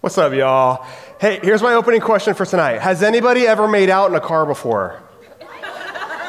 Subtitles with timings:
[0.00, 0.86] What's up, y'all?
[1.20, 2.80] Hey, here's my opening question for tonight.
[2.80, 4.98] Has anybody ever made out in a car before?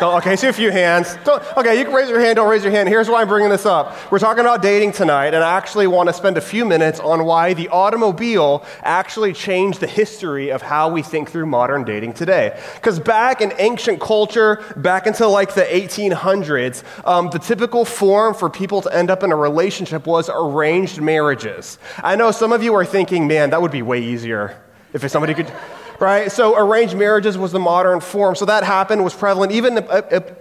[0.02, 1.16] Okay, see a few hands.
[1.24, 2.90] Don't, okay, you can raise your hand, don't raise your hand.
[2.90, 3.96] Here's why I'm bringing this up.
[4.12, 7.26] We're talking about dating tonight, and I actually want to spend a few minutes on
[7.26, 12.60] why the automobile actually changed the history of how we think through modern dating today.
[12.76, 18.50] Because back in ancient culture, back into like the 1800s, um, the typical form for
[18.50, 21.78] people to end up in a relationship was arranged marriages.
[21.98, 24.60] I know some of you are thinking, man, that would be way easier
[24.94, 25.52] if somebody could
[26.02, 26.32] right?
[26.32, 28.36] So arranged marriages was the modern form.
[28.36, 29.88] So that happened, was prevalent even,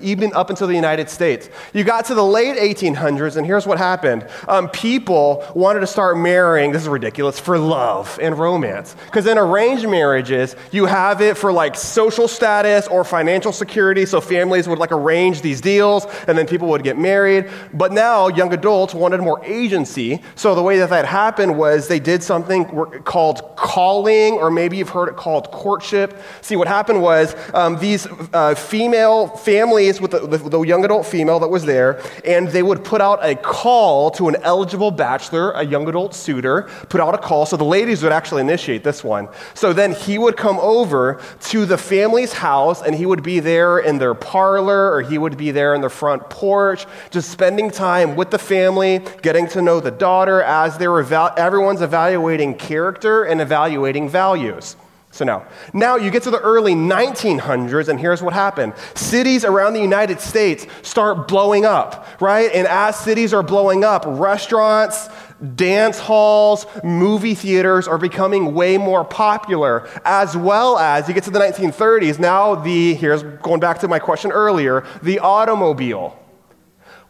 [0.01, 1.51] even up until the United States.
[1.75, 4.27] You got to the late 1800s, and here's what happened.
[4.49, 8.97] Um, people wanted to start marrying, this is ridiculous, for love and romance.
[9.05, 14.07] Because in arranged marriages, you have it for like social status or financial security.
[14.07, 17.51] So families would like arrange these deals, and then people would get married.
[17.75, 20.23] But now young adults wanted more agency.
[20.37, 22.65] So the way that that happened was they did something
[23.05, 26.17] called calling, or maybe you've heard it called courtship.
[26.41, 31.41] See, what happened was um, these uh, female families with the, the, young adult female
[31.41, 35.65] that was there, and they would put out a call to an eligible bachelor, a
[35.65, 37.47] young adult suitor, put out a call.
[37.47, 39.29] So the ladies would actually initiate this one.
[39.55, 43.79] So then he would come over to the family's house, and he would be there
[43.79, 48.15] in their parlor, or he would be there in the front porch, just spending time
[48.15, 54.09] with the family, getting to know the daughter as they're everyone's evaluating character and evaluating
[54.09, 54.77] values.
[55.13, 58.75] So now, now you get to the early 1900s, and here's what happened.
[58.95, 62.51] Cities around the United States start blowing up, right?
[62.55, 65.09] And as cities are blowing up, restaurants,
[65.57, 71.31] dance halls, movie theaters are becoming way more popular, as well as you get to
[71.31, 72.21] the 1930s.
[72.21, 76.20] Now, the, here's going back to my question earlier, the automobile.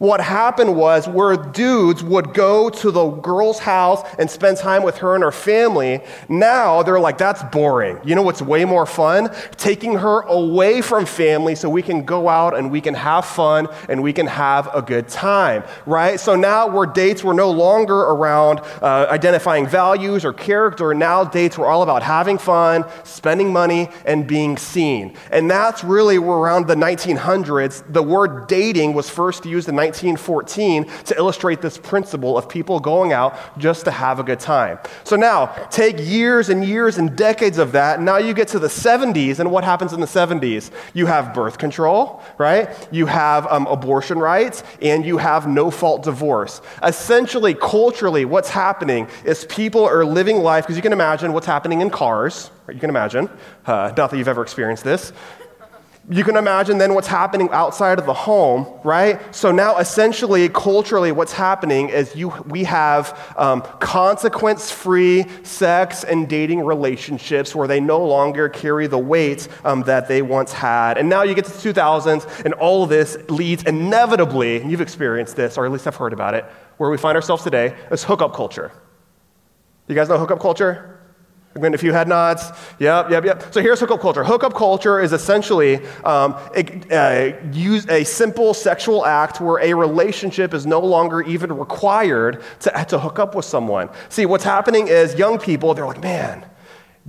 [0.01, 4.97] What happened was where dudes would go to the girl's house and spend time with
[4.97, 7.99] her and her family, now they're like, that's boring.
[8.03, 9.29] You know what's way more fun?
[9.57, 13.67] Taking her away from family so we can go out and we can have fun
[13.89, 16.19] and we can have a good time, right?
[16.19, 21.59] So now where dates were no longer around uh, identifying values or character, now dates
[21.59, 25.15] were all about having fun, spending money, and being seen.
[25.29, 30.85] And that's really where around the 1900s, the word dating was first used in 1914
[31.05, 34.79] to illustrate this principle of people going out just to have a good time.
[35.03, 37.97] So now, take years and years and decades of that.
[37.97, 40.71] And now you get to the 70s, and what happens in the 70s?
[40.93, 42.69] You have birth control, right?
[42.91, 46.61] You have um, abortion rights, and you have no fault divorce.
[46.83, 51.81] Essentially, culturally, what's happening is people are living life, because you can imagine what's happening
[51.81, 52.49] in cars.
[52.71, 53.29] You can imagine,
[53.65, 55.11] uh, not that you've ever experienced this,
[56.09, 59.19] you can imagine then what's happening outside of the home, right?
[59.33, 66.27] So now, essentially, culturally, what's happening is you, we have um, consequence free sex and
[66.27, 70.97] dating relationships where they no longer carry the weight um, that they once had.
[70.97, 74.81] And now you get to the 2000s, and all of this leads inevitably, and you've
[74.81, 76.45] experienced this, or at least I've heard about it,
[76.77, 78.71] where we find ourselves today, is hookup culture.
[79.87, 81.00] You guys know hookup culture?
[81.53, 82.49] Again, a few head nods.
[82.79, 83.53] Yep, yep, yep.
[83.53, 84.23] So here's hookup culture.
[84.23, 90.53] Hookup culture is essentially um, a, a, use a simple sexual act where a relationship
[90.53, 93.89] is no longer even required to, to hook up with someone.
[94.07, 96.45] See, what's happening is young people, they're like, man,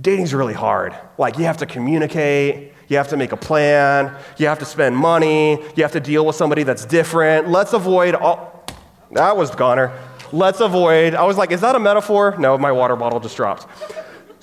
[0.01, 0.93] dating's really hard.
[1.17, 4.97] Like, you have to communicate, you have to make a plan, you have to spend
[4.97, 7.47] money, you have to deal with somebody that's different.
[7.47, 8.65] Let's avoid all.
[9.11, 9.97] That was goner.
[10.33, 11.15] Let's avoid.
[11.15, 12.35] I was like, is that a metaphor?
[12.37, 13.67] No, my water bottle just dropped.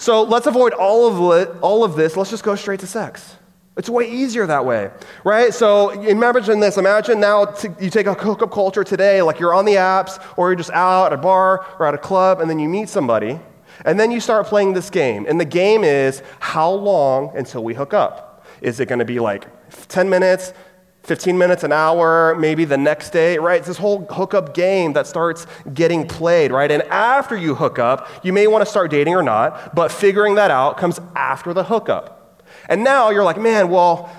[0.00, 2.16] So let's avoid all of, it, all of this.
[2.16, 3.36] Let's just go straight to sex.
[3.76, 4.90] It's way easier that way,
[5.24, 5.52] right?
[5.52, 6.78] So imagine this.
[6.78, 10.48] Imagine now t- you take a hookup culture today, like you're on the apps or
[10.48, 13.38] you're just out at a bar or at a club, and then you meet somebody,
[13.84, 15.26] and then you start playing this game.
[15.28, 18.46] And the game is how long until we hook up?
[18.62, 19.48] Is it going to be like
[19.88, 20.54] 10 minutes,
[21.02, 23.58] 15 minutes, an hour, maybe the next day, right?
[23.58, 26.70] It's this whole hookup game that starts getting played, right?
[26.70, 30.34] And after you hook up, you may want to start dating or not, but figuring
[30.34, 32.44] that out comes after the hookup.
[32.68, 34.10] And now you're like, man, well,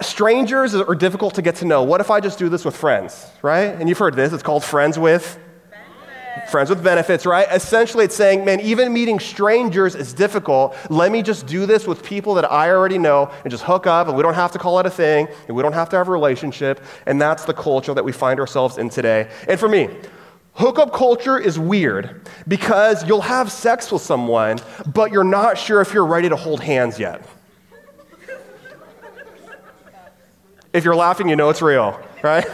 [0.00, 1.82] strangers are difficult to get to know.
[1.82, 3.66] What if I just do this with friends, right?
[3.66, 5.38] And you've heard this, it's called friends with
[6.48, 7.46] Friends with benefits, right?
[7.50, 10.74] Essentially, it's saying, man, even meeting strangers is difficult.
[10.88, 14.08] Let me just do this with people that I already know and just hook up,
[14.08, 16.08] and we don't have to call it a thing, and we don't have to have
[16.08, 16.82] a relationship.
[17.06, 19.30] And that's the culture that we find ourselves in today.
[19.46, 19.90] And for me,
[20.54, 25.92] hookup culture is weird because you'll have sex with someone, but you're not sure if
[25.92, 27.22] you're ready to hold hands yet.
[30.72, 32.46] if you're laughing, you know it's real, right?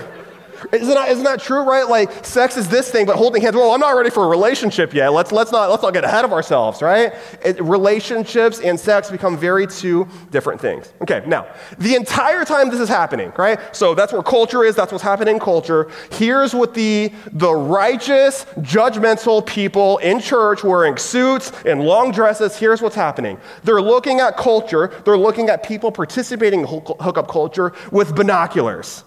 [0.73, 1.89] Isn't that, isn't that true, right?
[1.89, 4.93] Like, sex is this thing, but holding hands, well, I'm not ready for a relationship
[4.93, 5.13] yet.
[5.13, 7.15] Let's, let's, not, let's not get ahead of ourselves, right?
[7.45, 10.93] It, relationships and sex become very two different things.
[11.03, 11.47] Okay, now,
[11.79, 13.59] the entire time this is happening, right?
[13.75, 15.91] So that's where culture is, that's what's happening in culture.
[16.13, 22.83] Here's what the, the righteous, judgmental people in church wearing suits and long dresses, here's
[22.83, 23.39] what's happening.
[23.65, 29.05] They're looking at culture, they're looking at people participating in hookup culture with binoculars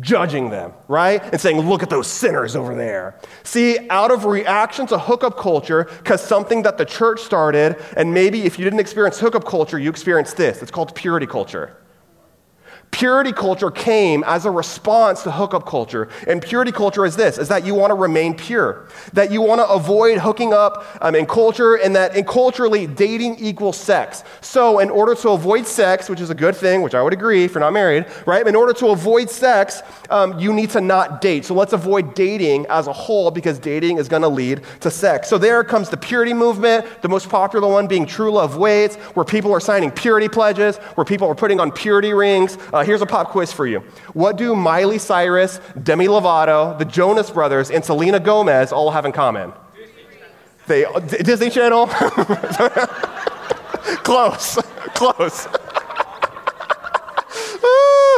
[0.00, 1.22] judging them, right?
[1.32, 3.18] And saying, look at those sinners over there.
[3.42, 8.42] See, out of reaction to hookup culture, because something that the church started, and maybe
[8.42, 10.62] if you didn't experience hookup culture, you experienced this.
[10.62, 11.76] It's called purity culture.
[12.92, 16.08] Purity culture came as a response to hookup culture.
[16.28, 19.60] And purity culture is this, is that you want to remain pure, that you want
[19.60, 24.24] to avoid hooking up um, in culture, and that in culturally dating equals sex.
[24.42, 27.44] So in order to avoid sex, which is a good thing, which I would agree
[27.44, 28.46] if you're not married, right?
[28.46, 31.46] In order to avoid sex, um, you need to not date.
[31.46, 35.30] So let's avoid dating as a whole because dating is going to lead to sex.
[35.30, 39.24] So there comes the purity movement, the most popular one being True Love Waits, where
[39.24, 42.58] people are signing purity pledges, where people are putting on purity rings.
[42.72, 43.80] Uh, uh, here's a pop quiz for you.
[44.12, 49.12] What do Miley Cyrus, Demi Lovato, the Jonas Brothers, and Selena Gomez all have in
[49.12, 49.52] common?
[50.66, 50.84] They
[51.22, 51.86] Disney Channel.
[54.02, 54.58] close,
[54.94, 55.46] close.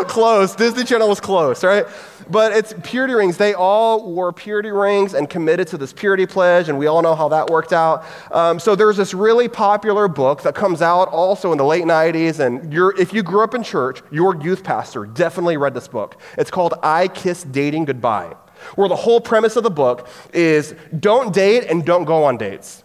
[0.08, 0.56] close.
[0.56, 1.84] Disney Channel was close, right?
[2.30, 3.36] But it's purity rings.
[3.36, 7.14] They all wore purity rings and committed to this purity pledge, and we all know
[7.14, 8.04] how that worked out.
[8.30, 12.40] Um, so there's this really popular book that comes out also in the late 90s,
[12.40, 16.20] and if you grew up in church, your youth pastor definitely read this book.
[16.38, 18.34] It's called I Kissed Dating Goodbye,
[18.76, 22.83] where the whole premise of the book is don't date and don't go on dates.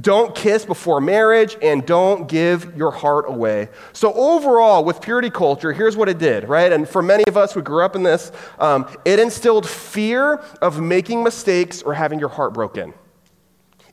[0.00, 3.68] Don't kiss before marriage and don't give your heart away.
[3.92, 6.72] So, overall, with purity culture, here's what it did, right?
[6.72, 10.80] And for many of us who grew up in this, um, it instilled fear of
[10.80, 12.94] making mistakes or having your heart broken.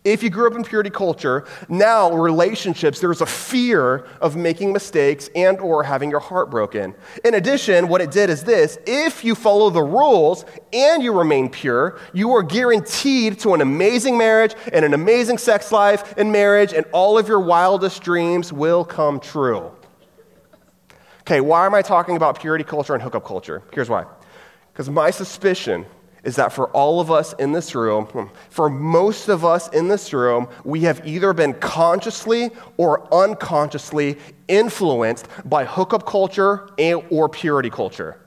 [0.04, 5.30] If you grew up in purity culture, now relationships, there's a fear of making mistakes
[5.36, 6.96] and or having your heart broken.
[7.26, 11.50] In addition, what it did is this, if you follow the rules and you remain
[11.50, 16.74] pure, you are guaranteed to an amazing marriage and an amazing sex life in marriage
[16.74, 19.72] and all of your wildest dreams will come true.
[21.22, 23.62] Okay, why am I talking about purity culture and hookup culture?
[23.74, 24.06] Here's why.
[24.72, 25.86] Because my suspicion
[26.28, 30.12] is that for all of us in this room, for most of us in this
[30.12, 34.18] room, we have either been consciously or unconsciously
[34.50, 36.70] influenced by hookup culture
[37.10, 38.20] or purity culture.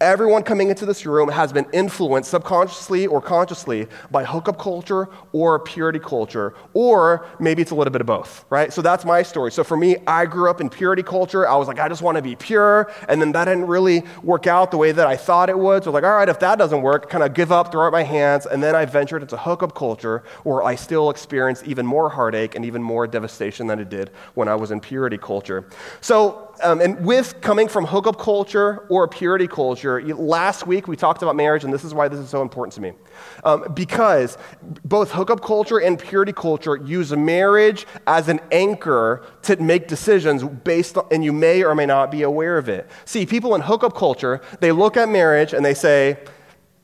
[0.00, 5.58] Everyone coming into this room has been influenced subconsciously or consciously by hookup culture or
[5.58, 8.72] purity culture, or maybe it's a little bit of both, right?
[8.72, 9.50] So that's my story.
[9.50, 11.48] So for me, I grew up in purity culture.
[11.48, 12.92] I was like, I just want to be pure.
[13.08, 15.82] And then that didn't really work out the way that I thought it would.
[15.82, 18.04] So, like, all right, if that doesn't work, kind of give up, throw out my
[18.04, 18.46] hands.
[18.46, 22.64] And then I ventured into hookup culture where I still experienced even more heartache and
[22.64, 25.68] even more devastation than it did when I was in purity culture.
[26.00, 31.22] So, um, and with coming from hookup culture or purity culture, last week we talked
[31.22, 32.92] about marriage, and this is why this is so important to me.
[33.44, 34.38] Um, because
[34.84, 40.96] both hookup culture and purity culture use marriage as an anchor to make decisions based
[40.96, 42.88] on, and you may or may not be aware of it.
[43.04, 46.18] See, people in hookup culture, they look at marriage and they say,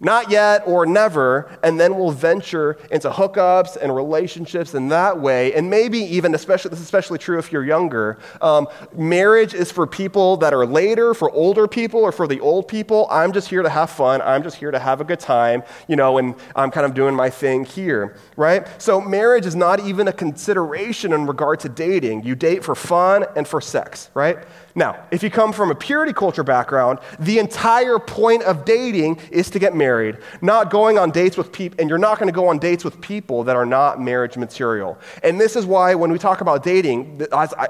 [0.04, 5.54] not yet or never, and then we'll venture into hookups and relationships in that way.
[5.54, 9.86] And maybe even, especially, this is especially true if you're younger, um, marriage is for
[9.86, 13.06] people that are later, for older people, or for the old people.
[13.10, 14.20] I'm just here to have fun.
[14.22, 17.14] I'm just here to have a good time, you know, and I'm kind of doing
[17.14, 18.66] my thing here, right?
[18.80, 22.24] So marriage is not even a consideration in regard to dating.
[22.24, 24.38] You date for fun and for sex, right?
[24.76, 29.48] Now, if you come from a purity culture background, the entire point of dating is
[29.50, 32.48] to get married, not going on dates with people, and you're not going to go
[32.48, 34.98] on dates with people that are not marriage material.
[35.22, 37.18] And this is why when we talk about dating,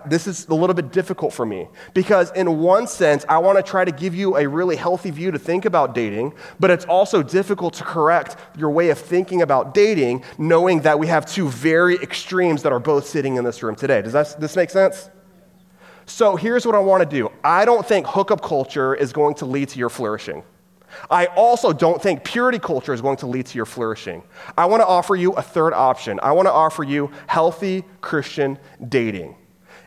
[0.06, 1.68] this is a little bit difficult for me.
[1.92, 5.30] Because in one sense, I want to try to give you a really healthy view
[5.30, 9.74] to think about dating, but it's also difficult to correct your way of thinking about
[9.74, 13.74] dating, knowing that we have two very extremes that are both sitting in this room
[13.74, 14.00] today.
[14.00, 15.10] Does this make sense?
[16.06, 19.46] So here's what I want to do I don't think hookup culture is going to
[19.46, 20.42] lead to your flourishing.
[21.10, 24.22] I also don't think purity culture is going to lead to your flourishing.
[24.56, 26.20] I want to offer you a third option.
[26.22, 28.58] I want to offer you healthy Christian
[28.88, 29.34] dating.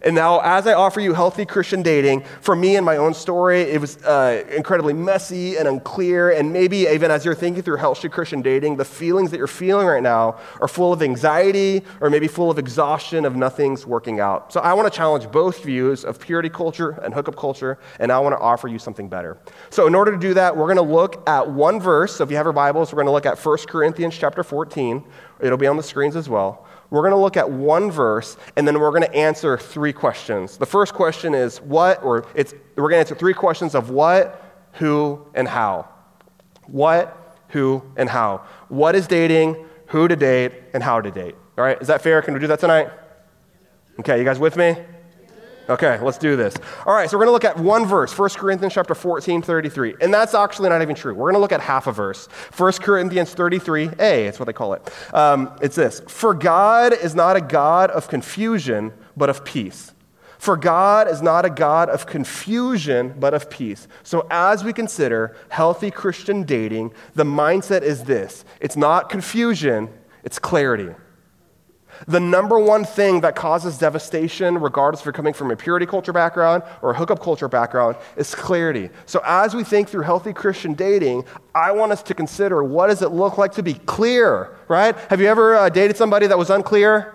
[0.03, 3.61] And now, as I offer you healthy Christian dating, for me and my own story,
[3.61, 6.31] it was uh, incredibly messy and unclear.
[6.31, 9.87] And maybe even as you're thinking through healthy Christian dating, the feelings that you're feeling
[9.87, 14.53] right now are full of anxiety or maybe full of exhaustion of nothing's working out.
[14.53, 18.19] So I want to challenge both views of purity culture and hookup culture, and I
[18.19, 19.37] want to offer you something better.
[19.69, 22.15] So in order to do that, we're going to look at one verse.
[22.15, 25.03] So if you have your Bibles, we're going to look at 1 Corinthians chapter 14.
[25.39, 26.67] It'll be on the screens as well.
[26.89, 30.57] We're going to look at one verse and then we're going to answer three questions.
[30.57, 34.69] The first question is what, or it's, we're going to answer three questions of what,
[34.73, 35.89] who, and how.
[36.67, 38.45] What, who, and how.
[38.69, 41.35] What is dating, who to date, and how to date.
[41.57, 42.21] All right, is that fair?
[42.21, 42.89] Can we do that tonight?
[43.99, 44.75] Okay, you guys with me?
[45.69, 46.55] Okay, let's do this.
[46.85, 49.95] All right, so we're going to look at one verse, 1 Corinthians chapter 14, 33.
[49.99, 51.13] And that's actually not even true.
[51.13, 52.27] We're going to look at half a verse.
[52.55, 54.93] 1 Corinthians 33a, it's what they call it.
[55.13, 59.93] Um, it's this For God is not a God of confusion, but of peace.
[60.37, 63.87] For God is not a God of confusion, but of peace.
[64.03, 69.89] So, as we consider healthy Christian dating, the mindset is this it's not confusion,
[70.23, 70.93] it's clarity.
[72.07, 76.13] The number one thing that causes devastation, regardless if you're coming from a purity culture
[76.13, 78.89] background or a hookup culture background, is clarity.
[79.05, 81.25] So, as we think through healthy Christian dating,
[81.55, 84.95] I want us to consider what does it look like to be clear, right?
[85.09, 87.13] Have you ever uh, dated somebody that was unclear?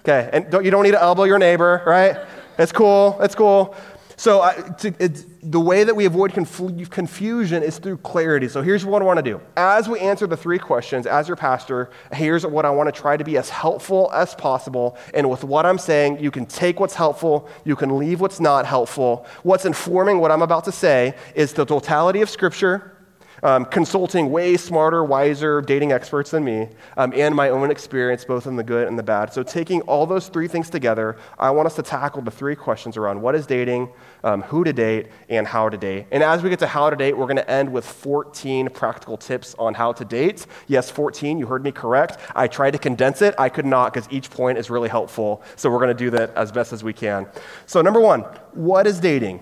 [0.00, 2.18] Okay, and don't, you don't need to elbow your neighbor, right?
[2.58, 3.74] It's cool, it's cool.
[4.16, 5.08] So, uh, to,
[5.42, 8.48] the way that we avoid conf- confusion is through clarity.
[8.48, 9.40] So, here's what I want to do.
[9.56, 13.16] As we answer the three questions, as your pastor, here's what I want to try
[13.16, 14.96] to be as helpful as possible.
[15.12, 18.66] And with what I'm saying, you can take what's helpful, you can leave what's not
[18.66, 19.26] helpful.
[19.42, 22.93] What's informing what I'm about to say is the totality of Scripture
[23.44, 28.46] um, consulting way smarter, wiser dating experts than me, um, and my own experience, both
[28.46, 29.32] in the good and the bad.
[29.32, 32.96] So, taking all those three things together, I want us to tackle the three questions
[32.96, 33.90] around what is dating,
[34.24, 36.06] um, who to date, and how to date.
[36.10, 39.18] And as we get to how to date, we're going to end with 14 practical
[39.18, 40.46] tips on how to date.
[40.66, 42.18] Yes, 14, you heard me correct.
[42.34, 45.42] I tried to condense it, I could not because each point is really helpful.
[45.56, 47.26] So, we're going to do that as best as we can.
[47.66, 48.20] So, number one,
[48.52, 49.40] what is dating?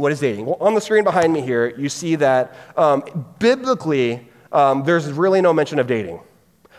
[0.00, 0.46] What is dating?
[0.46, 3.04] Well, on the screen behind me here, you see that um,
[3.38, 6.20] biblically, um, there's really no mention of dating.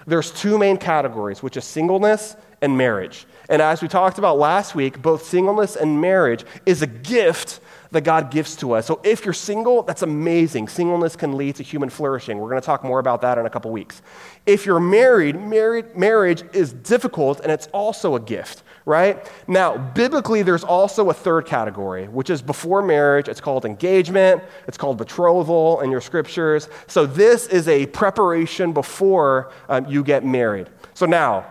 [0.08, 3.28] There's two main categories, which is singleness and marriage.
[3.48, 7.60] And as we talked about last week, both singleness and marriage is a gift
[7.92, 8.88] that God gives to us.
[8.88, 10.68] So if you're single, that's amazing.
[10.68, 12.40] Singleness can lead to human flourishing.
[12.40, 14.01] We're going to talk more about that in a couple weeks.
[14.48, 19.30] If you're married, married marriage is difficult and it's also a gift right?
[19.48, 23.28] Now, biblically, there's also a third category, which is before marriage.
[23.28, 26.68] It's called engagement, it's called betrothal in your scriptures.
[26.88, 30.70] So, this is a preparation before um, you get married.
[30.94, 31.46] So, now,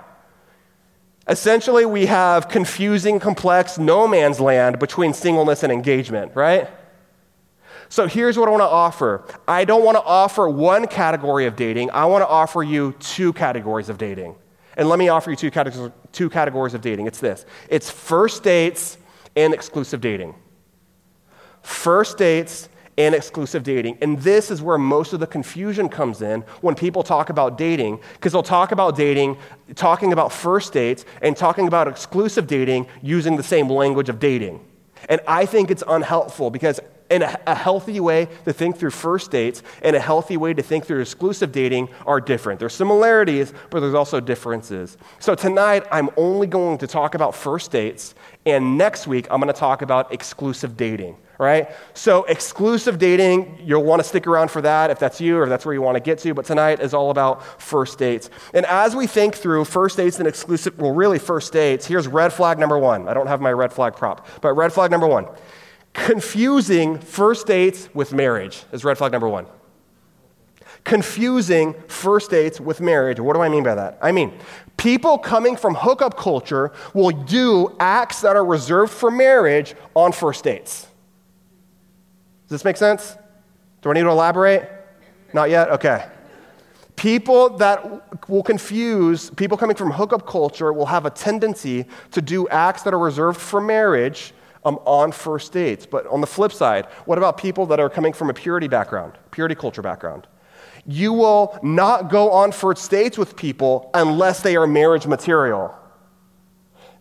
[1.28, 6.68] essentially, we have confusing, complex no man's land between singleness and engagement, right?
[7.90, 9.24] So here's what I want to offer.
[9.48, 11.90] I don't want to offer one category of dating.
[11.90, 14.36] I want to offer you two categories of dating.
[14.76, 17.06] And let me offer you two categories, two categories of dating.
[17.06, 18.98] It's this it's first dates
[19.36, 20.34] and exclusive dating.
[21.62, 23.98] First dates and exclusive dating.
[24.02, 28.00] And this is where most of the confusion comes in when people talk about dating,
[28.14, 29.38] because they'll talk about dating,
[29.74, 34.60] talking about first dates, and talking about exclusive dating using the same language of dating.
[35.08, 36.78] And I think it's unhelpful because
[37.10, 40.62] and a, a, healthy way to think through first dates and a healthy way to
[40.62, 42.60] think through exclusive dating are different.
[42.60, 44.96] There's similarities, but there's also differences.
[45.18, 48.14] So tonight, I'm only going to talk about first dates,
[48.46, 51.16] and next week, I'm going to talk about exclusive dating.
[51.38, 51.70] Right?
[51.94, 55.64] So, exclusive dating, you'll want to stick around for that if that's you or that's
[55.64, 56.34] where you want to get to.
[56.34, 58.28] But tonight is all about first dates.
[58.52, 62.34] And as we think through first dates and exclusive, well, really first dates, here's red
[62.34, 63.08] flag number one.
[63.08, 65.28] I don't have my red flag prop, but red flag number one
[65.92, 69.46] confusing first dates with marriage is red flag number one.
[70.84, 73.20] Confusing first dates with marriage.
[73.20, 73.98] What do I mean by that?
[74.00, 74.32] I mean,
[74.76, 80.42] people coming from hookup culture will do acts that are reserved for marriage on first
[80.44, 80.86] dates.
[82.48, 83.16] Does this make sense?
[83.82, 84.68] Do I need to elaborate?
[85.32, 85.70] Not yet?
[85.70, 86.06] Okay.
[86.96, 92.48] People that will confuse, people coming from hookup culture will have a tendency to do
[92.48, 94.32] acts that are reserved for marriage
[94.64, 95.86] um, on first dates.
[95.86, 99.14] But on the flip side, what about people that are coming from a purity background,
[99.30, 100.26] purity culture background?
[100.86, 105.74] You will not go on first dates with people unless they are marriage material.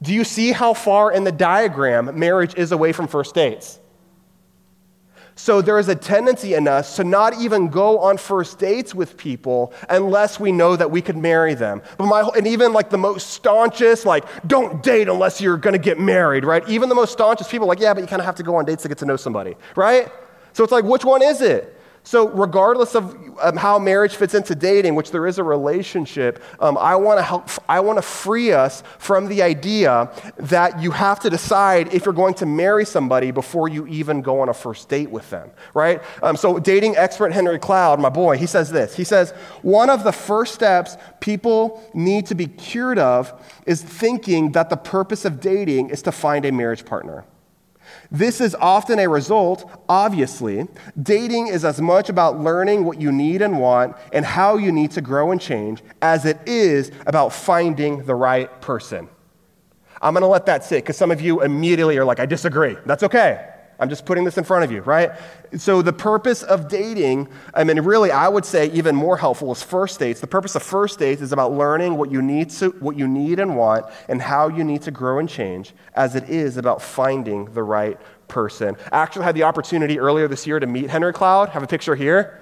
[0.01, 3.79] Do you see how far in the diagram marriage is away from first dates?
[5.41, 9.15] So there is a tendency in us to not even go on first dates with
[9.15, 11.81] people unless we know that we could marry them.
[11.97, 15.97] But my, and even like the most staunchest, like, don't date unless you're gonna get
[15.97, 16.67] married, right?
[16.67, 18.65] Even the most staunchest people, like, yeah, but you kind of have to go on
[18.65, 20.11] dates to get to know somebody, right?
[20.51, 21.78] So it's like, which one is it?
[22.03, 26.77] So, regardless of um, how marriage fits into dating, which there is a relationship, um,
[26.77, 27.49] I want to help.
[27.67, 32.13] I want to free us from the idea that you have to decide if you're
[32.13, 36.01] going to marry somebody before you even go on a first date with them, right?
[36.23, 38.95] Um, so, dating expert Henry Cloud, my boy, he says this.
[38.95, 43.33] He says one of the first steps people need to be cured of
[43.65, 47.25] is thinking that the purpose of dating is to find a marriage partner.
[48.11, 50.67] This is often a result, obviously.
[51.01, 54.91] Dating is as much about learning what you need and want and how you need
[54.91, 59.07] to grow and change as it is about finding the right person.
[60.01, 62.77] I'm going to let that sit because some of you immediately are like, I disagree.
[62.85, 63.47] That's okay.
[63.79, 65.11] I'm just putting this in front of you, right?
[65.57, 69.63] So, the purpose of dating, I mean, really, I would say even more helpful is
[69.63, 70.19] first dates.
[70.19, 73.39] The purpose of first dates is about learning what you need, to, what you need
[73.39, 77.45] and want and how you need to grow and change, as it is about finding
[77.53, 78.75] the right person.
[78.91, 81.49] I actually had the opportunity earlier this year to meet Henry Cloud.
[81.49, 82.41] Have a picture here.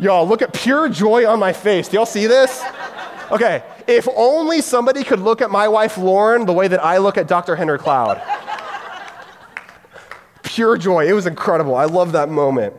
[0.00, 1.88] Y'all, look at pure joy on my face.
[1.88, 2.62] Do y'all see this?
[3.30, 7.16] Okay, if only somebody could look at my wife Lauren the way that I look
[7.16, 7.54] at Dr.
[7.54, 8.20] Henry Cloud
[10.60, 11.08] pure joy.
[11.08, 11.74] It was incredible.
[11.74, 12.74] I love that moment.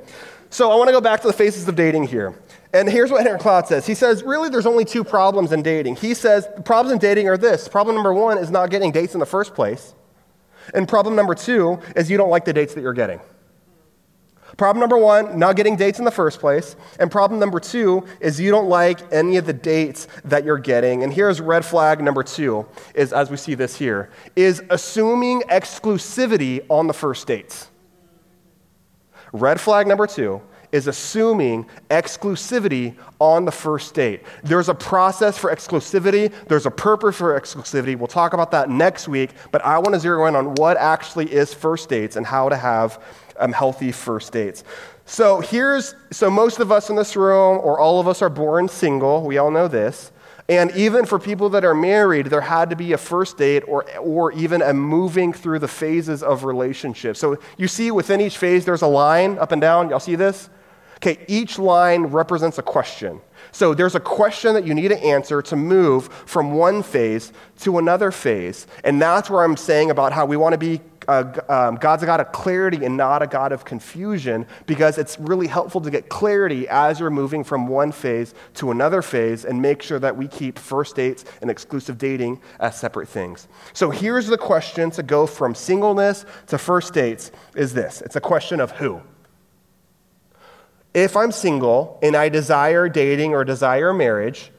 [0.51, 2.35] So I want to go back to the faces of dating here.
[2.73, 3.87] And here's what Henry Cloud says.
[3.87, 5.95] He says, really, there's only two problems in dating.
[5.95, 7.67] He says, the problems in dating are this.
[7.67, 9.95] Problem number one is not getting dates in the first place.
[10.75, 13.19] And problem number two is you don't like the dates that you're getting.
[14.57, 16.75] Problem number one, not getting dates in the first place.
[16.99, 21.01] And problem number two is you don't like any of the dates that you're getting.
[21.01, 26.63] And here's red flag number two, is as we see this here, is assuming exclusivity
[26.69, 27.70] on the first dates.
[29.33, 34.21] Red flag number two is assuming exclusivity on the first date.
[34.43, 37.97] There's a process for exclusivity, there's a purpose for exclusivity.
[37.97, 41.31] We'll talk about that next week, but I want to zero in on what actually
[41.31, 43.03] is first dates and how to have
[43.37, 44.63] um, healthy first dates.
[45.05, 48.69] So here's so most of us in this room, or all of us, are born
[48.69, 49.23] single.
[49.23, 50.11] We all know this.
[50.51, 53.89] And even for people that are married, there had to be a first date or,
[53.99, 57.21] or even a moving through the phases of relationships.
[57.21, 59.89] So you see within each phase, there's a line up and down.
[59.89, 60.49] Y'all see this?
[60.97, 63.21] Okay, each line represents a question.
[63.53, 67.31] So there's a question that you need to answer to move from one phase
[67.61, 68.67] to another phase.
[68.83, 72.05] And that's where I'm saying about how we want to be uh, um, God's a
[72.05, 76.09] God of clarity and not a God of confusion because it's really helpful to get
[76.09, 80.27] clarity as you're moving from one phase to another phase and make sure that we
[80.27, 83.47] keep first dates and exclusive dating as separate things.
[83.73, 88.21] So here's the question to go from singleness to first dates is this it's a
[88.21, 89.01] question of who.
[90.93, 94.51] If I'm single and I desire dating or desire marriage,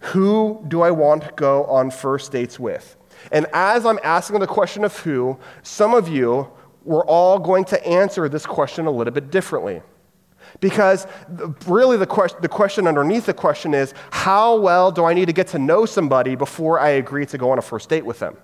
[0.00, 2.97] who do I want to go on first dates with?
[3.32, 6.48] And as I'm asking the question of who, some of you
[6.84, 9.82] were all going to answer this question a little bit differently.
[10.60, 11.06] Because
[11.66, 15.32] really, the question, the question underneath the question is how well do I need to
[15.32, 18.36] get to know somebody before I agree to go on a first date with them?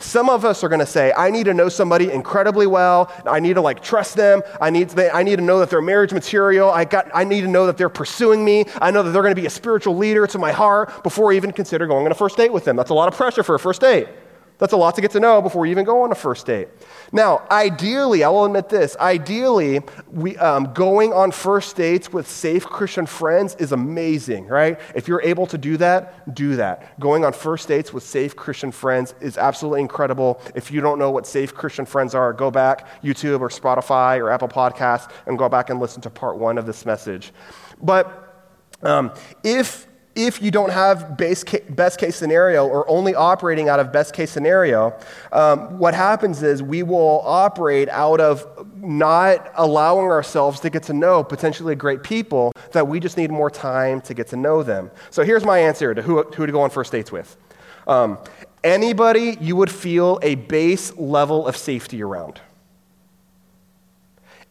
[0.00, 3.12] Some of us are going to say, I need to know somebody incredibly well.
[3.26, 4.42] I need to like trust them.
[4.60, 6.70] I need, to, I need to know that they're marriage material.
[6.70, 8.64] I, got, I need to know that they're pursuing me.
[8.80, 11.36] I know that they're going to be a spiritual leader to my heart before I
[11.36, 12.76] even consider going on a first date with them.
[12.76, 14.08] That's a lot of pressure for a first date.
[14.58, 16.68] That's a lot to get to know before you even go on a first date.
[17.12, 22.66] Now, ideally, I will admit this ideally, we, um, going on first dates with safe
[22.66, 24.80] Christian friends is amazing, right?
[24.94, 26.98] If you're able to do that, do that.
[26.98, 30.40] Going on first dates with safe Christian friends is absolutely incredible.
[30.54, 34.30] If you don't know what safe Christian friends are, go back, YouTube or Spotify or
[34.30, 37.32] Apple Podcasts, and go back and listen to part one of this message.
[37.80, 38.24] But
[38.82, 39.12] um,
[39.44, 39.87] if
[40.18, 44.12] if you don't have base case, best case scenario or only operating out of best
[44.12, 44.98] case scenario,
[45.30, 48.44] um, what happens is we will operate out of
[48.76, 53.48] not allowing ourselves to get to know potentially great people that we just need more
[53.48, 54.90] time to get to know them.
[55.10, 57.36] So here's my answer to who, who to go on first dates with.
[57.86, 58.18] Um,
[58.64, 62.40] anybody you would feel a base level of safety around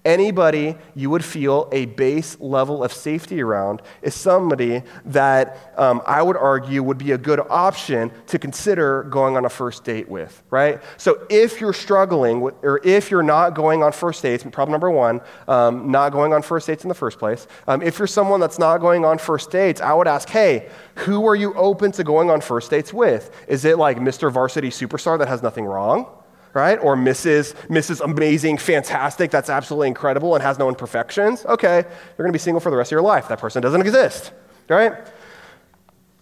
[0.07, 6.21] anybody you would feel a base level of safety around is somebody that um, I
[6.21, 10.41] would argue would be a good option to consider going on a first date with,
[10.49, 10.81] right?
[10.95, 14.89] So if you're struggling, with, or if you're not going on first dates, problem number
[14.89, 18.39] one, um, not going on first dates in the first place, um, if you're someone
[18.39, 22.03] that's not going on first dates, I would ask, hey, who are you open to
[22.03, 23.29] going on first dates with?
[23.47, 24.31] Is it like Mr.
[24.31, 26.07] Varsity Superstar that has nothing wrong?
[26.57, 26.79] Right?
[26.81, 27.53] Or Mrs.
[27.67, 28.01] Mrs.
[28.01, 31.45] Amazing, fantastic, that's absolutely incredible and has no imperfections.
[31.45, 33.27] Okay, you're going to be single for the rest of your life.
[33.27, 34.31] That person doesn't exist,
[34.67, 34.93] right?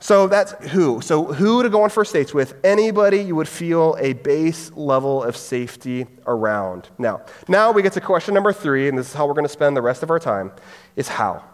[0.02, 1.00] So that's who.
[1.00, 2.54] So who to go on first dates with?
[2.66, 6.90] Anybody you would feel a base level of safety around.
[6.98, 9.50] Now, now we get to question number three, and this is how we're going to
[9.50, 10.52] spend the rest of our time,
[10.98, 11.46] is how.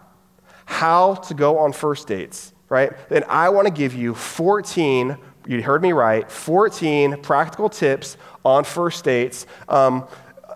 [0.64, 2.92] How to go on first dates, right?
[3.10, 8.64] And I want to give you 14, you heard me right, 14 practical tips on
[8.64, 9.46] first dates.
[9.68, 10.06] Um,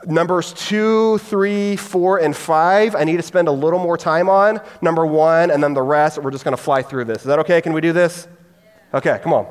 [0.07, 4.61] numbers two, three, four, and five, I need to spend a little more time on.
[4.81, 7.19] Number one, and then the rest, we're just going to fly through this.
[7.19, 7.61] Is that okay?
[7.61, 8.29] Can we do this?
[8.95, 9.47] Okay, come on.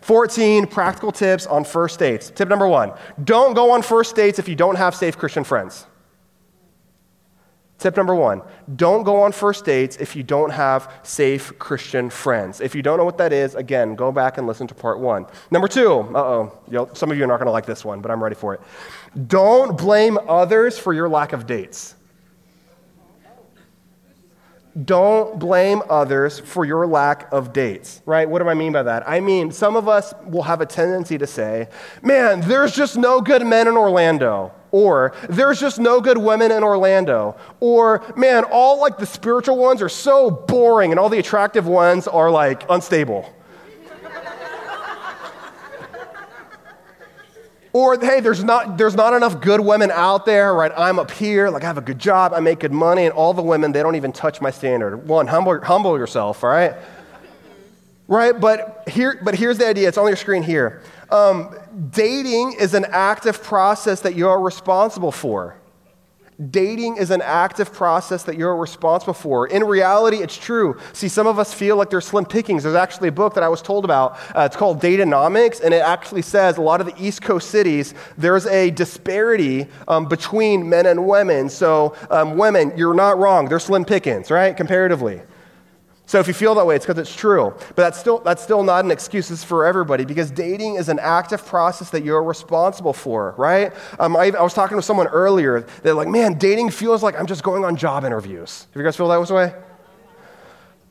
[0.00, 2.30] 14 practical tips on first dates.
[2.30, 5.86] Tip number one don't go on first dates if you don't have safe Christian friends.
[7.80, 8.42] Tip number one
[8.76, 12.60] don't go on first dates if you don't have safe Christian friends.
[12.60, 15.26] If you don't know what that is, again, go back and listen to part one.
[15.50, 18.10] Number two, uh oh, some of you are not going to like this one, but
[18.10, 18.60] I'm ready for it.
[19.26, 21.96] Don't blame others for your lack of dates.
[24.84, 28.28] Don't blame others for your lack of dates, right?
[28.28, 29.08] What do I mean by that?
[29.08, 31.68] I mean, some of us will have a tendency to say,
[32.02, 34.52] man, there's just no good men in Orlando.
[34.72, 37.36] Or there's just no good women in Orlando.
[37.58, 42.06] Or man, all like the spiritual ones are so boring and all the attractive ones
[42.06, 43.32] are like unstable.
[47.72, 50.72] Or, hey, there's not, there's not enough good women out there, right?
[50.76, 53.32] I'm up here, like I have a good job, I make good money, and all
[53.32, 55.06] the women, they don't even touch my standard.
[55.06, 56.74] One, humble, humble yourself, all right?
[58.08, 58.38] Right?
[58.38, 60.82] But, here, but here's the idea it's on your screen here.
[61.10, 61.56] Um,
[61.90, 65.56] dating is an active process that you're responsible for.
[66.50, 69.46] Dating is an active process that you're responsible for.
[69.48, 70.78] In reality, it's true.
[70.94, 72.62] See, some of us feel like there's slim pickings.
[72.62, 74.18] There's actually a book that I was told about.
[74.34, 77.92] Uh, it's called Dateonomics, and it actually says a lot of the East Coast cities,
[78.16, 81.50] there's a disparity um, between men and women.
[81.50, 83.46] So, um, women, you're not wrong.
[83.46, 85.20] They're slim pickings, right, comparatively.
[86.10, 87.54] So if you feel that way, it's because it's true.
[87.68, 91.46] But that's still, that's still not an excuse for everybody because dating is an active
[91.46, 93.72] process that you're responsible for, right?
[94.00, 97.26] Um, I, I, was talking to someone earlier that, like, man, dating feels like I'm
[97.26, 98.66] just going on job interviews.
[98.72, 99.54] Have you guys feel that way?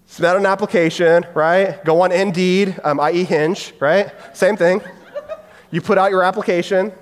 [0.05, 1.83] Submit an application, right?
[1.83, 4.13] Go on Indeed, um, i.e., Hinge, right?
[4.33, 4.79] Same thing.
[5.69, 6.93] You put out your application,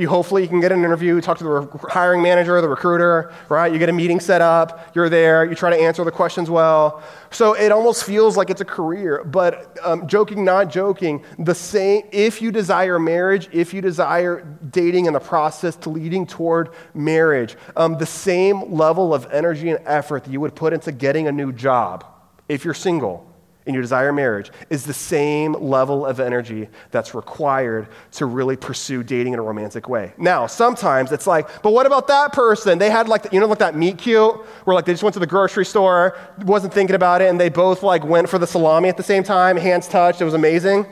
[0.00, 3.70] you hopefully you can get an interview, talk to the hiring manager, the recruiter, right?
[3.72, 7.02] You get a meeting set up, you're there, you try to answer the questions well.
[7.30, 9.22] So it almost feels like it's a career.
[9.24, 12.02] But um, joking, not joking, the same.
[12.12, 17.56] If you desire marriage, if you desire dating and the process to leading toward marriage,
[17.76, 21.32] um, the same level of energy and effort that you would put into getting a
[21.32, 22.04] new job,
[22.48, 23.29] if you're single
[23.70, 29.04] and you desire marriage is the same level of energy that's required to really pursue
[29.04, 30.12] dating in a romantic way.
[30.18, 32.78] Now, sometimes it's like, but what about that person?
[32.78, 35.20] They had like, you know, like that meet cute where like they just went to
[35.20, 38.88] the grocery store, wasn't thinking about it, and they both like went for the salami
[38.88, 40.84] at the same time, hands touched, it was amazing.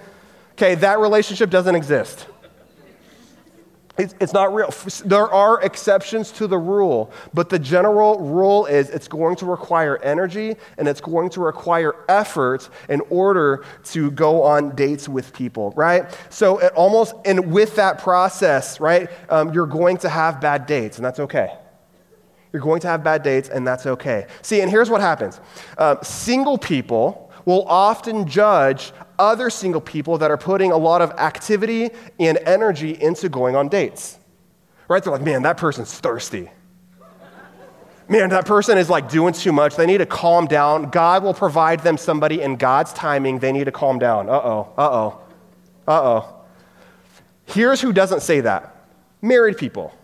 [0.52, 2.26] Okay, that relationship doesn't exist.
[3.98, 4.72] It's, not real.
[5.04, 10.00] There are exceptions to the rule, but the general rule is it's going to require
[10.04, 15.72] energy and it's going to require effort in order to go on dates with people,
[15.76, 16.16] right?
[16.30, 20.98] So it almost, and with that process, right, um, you're going to have bad dates,
[20.98, 21.58] and that's okay.
[22.52, 24.26] You're going to have bad dates, and that's okay.
[24.42, 25.40] See, and here's what happens
[25.76, 31.10] um, single people will often judge other single people that are putting a lot of
[31.12, 31.88] activity
[32.20, 34.18] and energy into going on dates.
[34.86, 35.02] Right?
[35.02, 36.50] They're like, man, that person's thirsty.
[38.06, 39.76] Man, that person is like doing too much.
[39.76, 40.90] They need to calm down.
[40.90, 43.38] God will provide them somebody in God's timing.
[43.38, 44.28] They need to calm down.
[44.28, 45.20] Uh oh, uh oh,
[45.86, 46.34] uh oh.
[47.46, 48.76] Here's who doesn't say that
[49.22, 49.94] married people.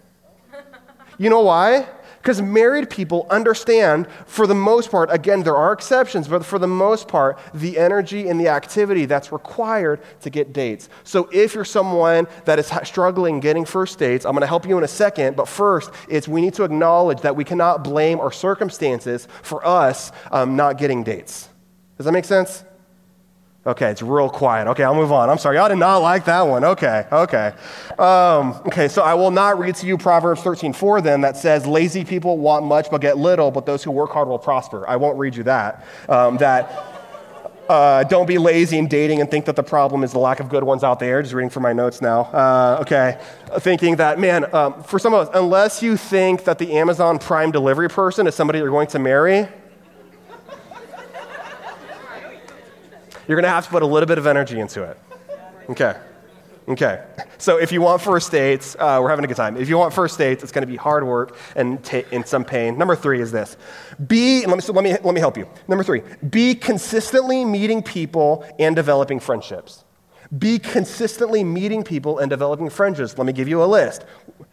[1.19, 1.87] You know why?
[2.25, 6.67] Because married people understand, for the most part, again, there are exceptions, but for the
[6.67, 10.89] most part, the energy and the activity that's required to get dates.
[11.03, 14.79] So if you're someone that is struggling getting first dates, I'm going to help you
[14.79, 18.33] in a second, but first, it's we need to acknowledge that we cannot blame our
[18.33, 21.51] circumstances for us um, not getting dates.
[21.99, 22.65] Does that make sense?
[23.67, 24.69] Okay, it's real quiet.
[24.69, 25.31] Okay, I'll move on.
[25.31, 25.57] I'm sorry.
[25.57, 26.65] Y'all did not like that one.
[26.65, 27.53] Okay, okay.
[27.99, 31.67] Um, okay, so I will not read to you Proverbs 13 4 then that says,
[31.67, 34.87] Lazy people want much but get little, but those who work hard will prosper.
[34.87, 35.85] I won't read you that.
[36.09, 36.91] Um, that.
[37.67, 40.51] Uh, don't be lazy in dating and think that the problem is the lack of
[40.51, 41.23] good ones out there.
[41.23, 42.25] Just reading from my notes now.
[42.25, 43.19] Uh, okay.
[43.61, 47.51] Thinking that, man, um, for some of us, unless you think that the Amazon Prime
[47.51, 49.49] delivery person is somebody you're going to marry,
[53.27, 54.99] You're going to have to put a little bit of energy into it.
[55.71, 55.95] Okay.
[56.67, 57.05] Okay,
[57.37, 59.59] so if you want first dates, uh, we're having a good time.
[59.59, 62.43] If you want first dates, it's going to be hard work and, ta- and some
[62.43, 62.79] pain.
[62.79, 63.59] Number three is this:
[64.07, 64.47] be.
[64.47, 65.47] Let me, let me let me help you.
[65.69, 69.85] Number three: be consistently meeting people and developing friendships.
[70.39, 73.19] Be consistently meeting people and developing friendships.
[73.19, 74.07] Let me give you a list: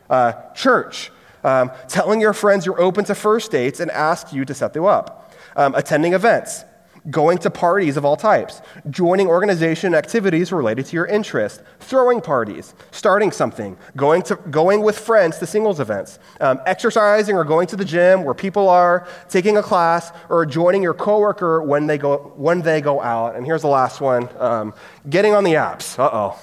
[0.10, 1.12] uh, church,
[1.45, 4.84] um, telling your friends you're open to first dates and ask you to set them
[4.84, 6.65] up, um, attending events
[7.09, 12.75] going to parties of all types, joining organization activities related to your interest, throwing parties,
[12.91, 17.75] starting something, going, to, going with friends to singles events, um, exercising or going to
[17.75, 22.33] the gym where people are, taking a class, or joining your coworker when they go,
[22.35, 23.35] when they go out.
[23.35, 24.73] And here's the last one um,
[25.09, 25.97] getting on the apps.
[25.97, 26.39] Uh oh.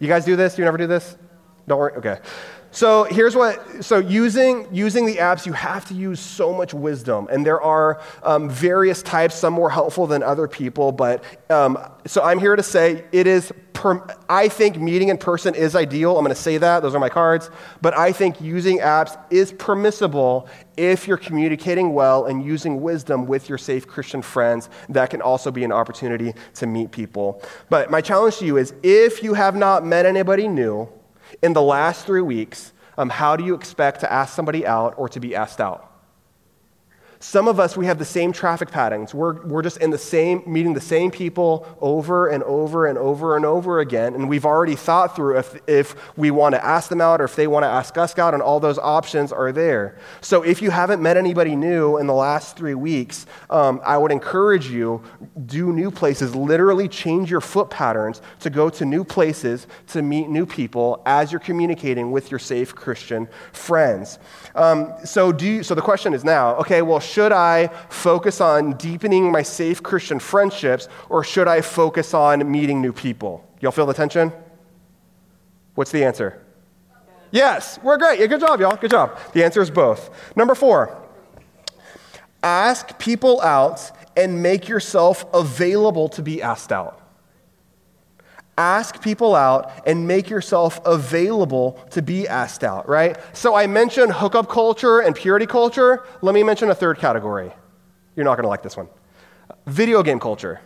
[0.00, 0.58] You guys do this?
[0.58, 1.16] You never do this?
[1.66, 1.92] Don't worry?
[1.94, 2.18] Okay.
[2.78, 7.26] So here's what, so using, using the apps, you have to use so much wisdom.
[7.28, 10.92] And there are um, various types, some more helpful than other people.
[10.92, 15.56] But um, so I'm here to say it is, per, I think meeting in person
[15.56, 16.16] is ideal.
[16.16, 16.78] I'm going to say that.
[16.78, 17.50] Those are my cards.
[17.82, 23.48] But I think using apps is permissible if you're communicating well and using wisdom with
[23.48, 24.70] your safe Christian friends.
[24.88, 27.42] That can also be an opportunity to meet people.
[27.70, 30.88] But my challenge to you is if you have not met anybody new,
[31.42, 35.08] in the last three weeks, um, how do you expect to ask somebody out or
[35.08, 35.97] to be asked out?
[37.20, 39.12] Some of us, we have the same traffic patterns.
[39.12, 43.34] We're, we're just in the same, meeting the same people over and over and over
[43.34, 44.14] and over again.
[44.14, 47.34] And we've already thought through if, if we want to ask them out or if
[47.34, 49.98] they want to ask us out, and all those options are there.
[50.20, 54.12] So if you haven't met anybody new in the last three weeks, um, I would
[54.12, 55.02] encourage you,
[55.46, 56.36] do new places.
[56.36, 61.32] Literally change your foot patterns to go to new places to meet new people as
[61.32, 64.20] you're communicating with your safe Christian friends.
[64.54, 68.74] Um, so, do you, so the question is now, okay, well, should I focus on
[68.74, 73.44] deepening my safe Christian friendships or should I focus on meeting new people?
[73.60, 74.32] Y'all feel the tension?
[75.74, 76.44] What's the answer?
[77.30, 78.20] Yes, we're great.
[78.20, 78.76] Yeah, good job, y'all.
[78.76, 79.18] Good job.
[79.32, 80.10] The answer is both.
[80.36, 80.96] Number four,
[82.42, 86.97] ask people out and make yourself available to be asked out.
[88.58, 93.16] Ask people out and make yourself available to be asked out, right?
[93.32, 96.02] So I mentioned hookup culture and purity culture.
[96.22, 97.52] Let me mention a third category.
[98.16, 98.88] You're not going to like this one
[99.66, 100.60] video game culture.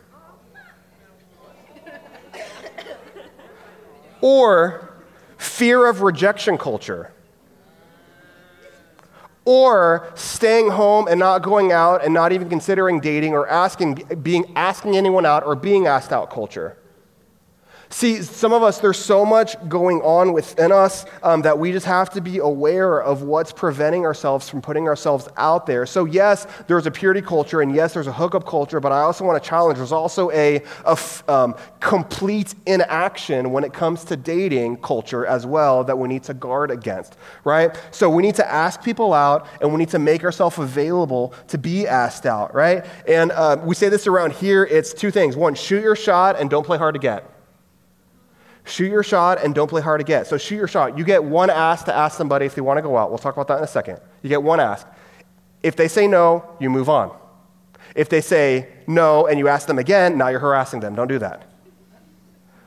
[4.23, 4.89] or
[5.37, 7.13] fear of rejection culture.
[9.45, 14.51] Or staying home and not going out and not even considering dating or asking, being,
[14.57, 16.79] asking anyone out or being asked out culture.
[17.93, 21.85] See, some of us, there's so much going on within us um, that we just
[21.85, 25.85] have to be aware of what's preventing ourselves from putting ourselves out there.
[25.85, 29.27] So, yes, there's a purity culture, and yes, there's a hookup culture, but I also
[29.27, 30.63] want to challenge there's also a,
[31.29, 36.35] um, complete inaction when it comes to dating culture as well that we need to
[36.35, 37.79] guard against, right?
[37.91, 41.59] So, we need to ask people out, and we need to make ourselves available to
[41.59, 42.87] be asked out, right?
[43.07, 46.49] And uh, we say this around here it's two things one, shoot your shot and
[46.49, 47.32] don't play hard to get.
[48.65, 50.27] Shoot your shot and don't play hard to get.
[50.27, 50.97] So shoot your shot.
[50.97, 53.11] You get one ask to ask somebody if they want to go out.
[53.11, 54.01] We'll talk about that in a second.
[54.23, 54.87] You get one ask.
[55.63, 57.17] If they say no, you move on.
[57.95, 60.95] If they say no and you ask them again, now you're harassing them.
[60.95, 61.52] Don't do that.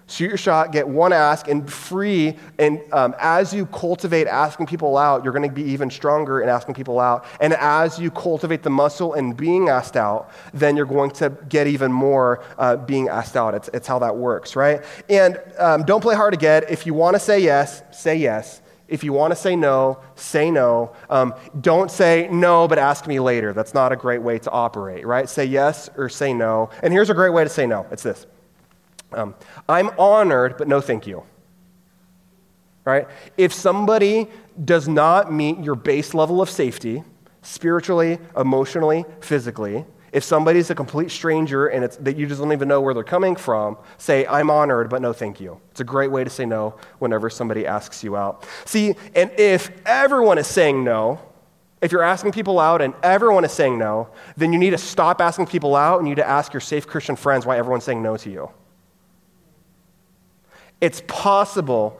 [0.07, 2.35] Shoot your shot, get one ask, and free.
[2.59, 6.49] And um, as you cultivate asking people out, you're going to be even stronger in
[6.49, 7.25] asking people out.
[7.41, 11.65] And as you cultivate the muscle in being asked out, then you're going to get
[11.65, 13.55] even more uh, being asked out.
[13.55, 14.83] It's, it's how that works, right?
[15.09, 16.69] And um, don't play hard to get.
[16.69, 18.61] If you want to say yes, say yes.
[18.87, 20.93] If you want to say no, say no.
[21.09, 23.53] Um, don't say no, but ask me later.
[23.53, 25.27] That's not a great way to operate, right?
[25.27, 26.69] Say yes or say no.
[26.83, 28.27] And here's a great way to say no it's this
[29.15, 29.35] um,
[29.67, 31.23] I'm honored, but no thank you.
[32.83, 33.07] Right?
[33.37, 34.27] If somebody
[34.63, 37.03] does not meet your base level of safety,
[37.41, 42.69] spiritually, emotionally, physically, if somebody's a complete stranger and it's that you just don't even
[42.69, 45.59] know where they're coming from, say, I'm honored, but no thank you.
[45.71, 48.47] It's a great way to say no whenever somebody asks you out.
[48.63, 51.19] See, and if everyone is saying no,
[51.81, 55.19] if you're asking people out and everyone is saying no, then you need to stop
[55.19, 58.01] asking people out and you need to ask your safe Christian friends why everyone's saying
[58.01, 58.49] no to you.
[60.81, 61.99] It's possible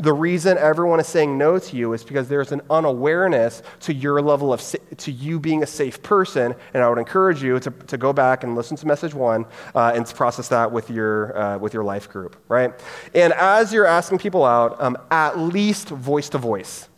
[0.00, 4.22] the reason everyone is saying no to you is because there's an unawareness to your
[4.22, 4.62] level of
[4.96, 8.42] to you being a safe person and i would encourage you to, to go back
[8.42, 9.44] and listen to message one
[9.74, 12.72] uh, and process that with your uh, with your life group right?
[13.14, 16.88] And as you're asking people out um, at least voice to voice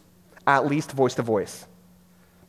[0.46, 1.66] at least voice to voice.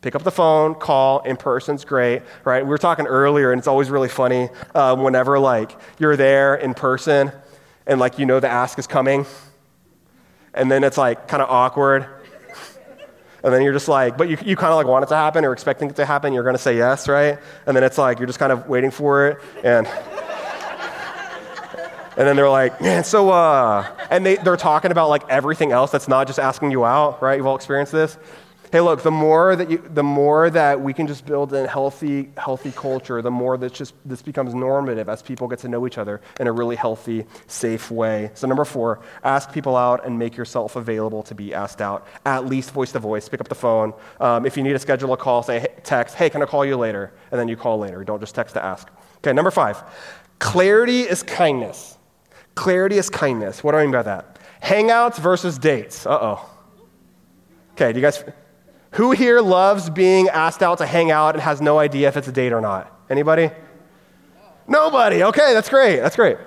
[0.02, 2.64] Pick up the phone call in person's great right?
[2.64, 6.74] We were talking earlier and it's always really funny uh, whenever like you're there in
[6.74, 7.32] person
[7.86, 9.26] and like you know the ask is coming,
[10.54, 12.08] and then it's like kind of awkward.
[13.44, 15.44] And then you're just like, but you, you kind of like want it to happen
[15.44, 16.32] or expecting it to happen.
[16.32, 17.38] You're going to say yes, right?
[17.68, 19.38] And then it's like, you're just kind of waiting for it.
[19.66, 19.86] And,
[22.16, 25.92] and then they're like, man, so, uh, and they, they're talking about like everything else
[25.92, 27.36] that's not just asking you out, right?
[27.36, 28.18] You've all experienced this.
[28.74, 32.32] Hey, look, the more that you, the more that we can just build a healthy,
[32.38, 36.00] healthy culture, the more that just this becomes normative as people get to know each
[36.00, 38.32] other in a really healthy, safe way.
[38.34, 42.08] So number four, ask people out and make yourself available to be asked out.
[42.26, 43.30] At least voice to voice.
[43.30, 43.94] Pick up the phone.
[44.20, 46.16] Um, if you need to schedule a call, say hey, text.
[46.16, 47.14] Hey, can I call you later?
[47.30, 48.04] And then you call later.
[48.04, 48.90] Don't just text to ask.
[49.18, 49.84] Okay, number five,
[50.40, 52.00] clarity is kindness.
[52.56, 53.64] Clarity is kindness.
[53.64, 54.40] What do I mean by that?
[54.64, 56.08] Hangouts versus dates.
[56.08, 56.50] Uh oh.
[57.74, 58.24] Okay, do you guys?
[58.94, 62.28] Who here loves being asked out to hang out and has no idea if it's
[62.28, 62.92] a date or not?
[63.10, 63.50] Anybody?
[64.68, 65.24] Nobody.
[65.24, 66.00] Okay, that's great.
[66.00, 66.38] That's great.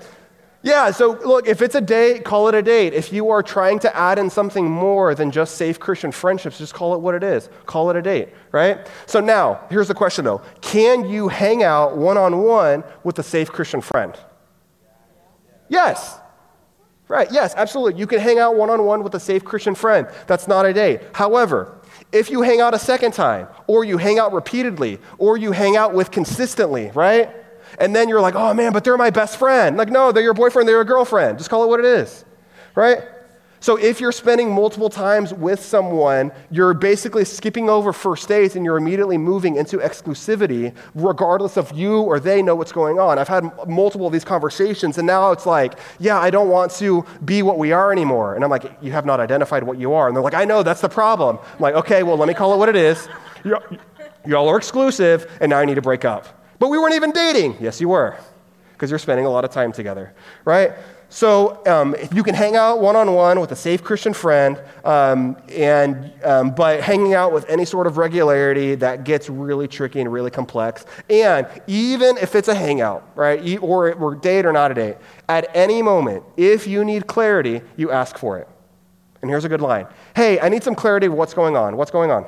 [0.62, 2.92] Yeah, so look, if it's a date, call it a date.
[2.92, 6.74] If you are trying to add in something more than just safe Christian friendships, just
[6.74, 7.48] call it what it is.
[7.66, 8.84] Call it a date, right?
[9.06, 13.22] So now, here's the question though Can you hang out one on one with a
[13.22, 14.18] safe Christian friend?
[15.68, 16.18] Yes.
[17.08, 18.00] Right, yes, absolutely.
[18.00, 20.08] You can hang out one on one with a safe Christian friend.
[20.26, 21.00] That's not a date.
[21.12, 21.78] However,
[22.16, 25.76] if you hang out a second time, or you hang out repeatedly, or you hang
[25.76, 27.30] out with consistently, right?
[27.78, 29.76] And then you're like, oh man, but they're my best friend.
[29.76, 31.38] Like, no, they're your boyfriend, they're your girlfriend.
[31.38, 32.24] Just call it what it is,
[32.74, 33.00] right?
[33.60, 38.64] So if you're spending multiple times with someone, you're basically skipping over first dates and
[38.64, 43.18] you're immediately moving into exclusivity, regardless of you or they know what's going on.
[43.18, 47.04] I've had multiple of these conversations, and now it's like, yeah, I don't want to
[47.24, 48.34] be what we are anymore.
[48.34, 50.06] And I'm like, you have not identified what you are.
[50.06, 51.38] And they're like, I know, that's the problem.
[51.54, 53.08] I'm like, okay, well, let me call it what it is.
[54.26, 56.44] Y'all are exclusive, and now I need to break up.
[56.58, 57.56] But we weren't even dating.
[57.60, 58.16] Yes, you were,
[58.72, 60.12] because you're spending a lot of time together,
[60.44, 60.72] right?
[61.08, 65.36] So um, you can hang out one on one with a safe Christian friend, um,
[65.48, 70.12] and um, but hanging out with any sort of regularity that gets really tricky and
[70.12, 70.84] really complex.
[71.08, 74.96] And even if it's a hangout, right, or, or date or not a date,
[75.28, 78.48] at any moment, if you need clarity, you ask for it.
[79.22, 81.76] And here's a good line: Hey, I need some clarity what's going on.
[81.76, 82.26] What's going on?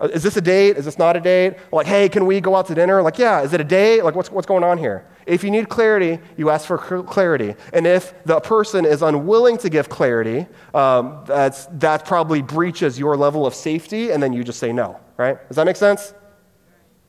[0.00, 0.78] Uh, is this a date?
[0.78, 1.54] Is this not a date?
[1.70, 3.02] Like, hey, can we go out to dinner?
[3.02, 4.02] Like, yeah, is it a date?
[4.02, 5.06] Like, what's, what's going on here?
[5.26, 7.54] If you need clarity, you ask for clarity.
[7.72, 13.16] And if the person is unwilling to give clarity, um, that's, that probably breaches your
[13.16, 15.36] level of safety, and then you just say no, right?
[15.48, 16.14] Does that make sense?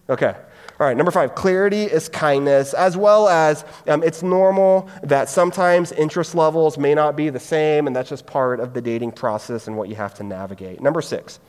[0.10, 0.36] Okay.
[0.80, 5.91] All right, number five, clarity is kindness, as well as um, it's normal that sometimes
[5.91, 9.67] interest levels may not be the same, and that's just part of the dating process
[9.67, 10.82] and what you have to navigate.
[10.82, 11.39] Number six,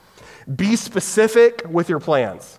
[0.55, 2.59] be specific with your plans.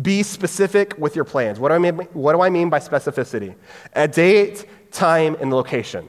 [0.00, 1.60] Be specific with your plans.
[1.60, 3.54] What do I mean, what do I mean by specificity?
[3.94, 6.08] A date, time, and location.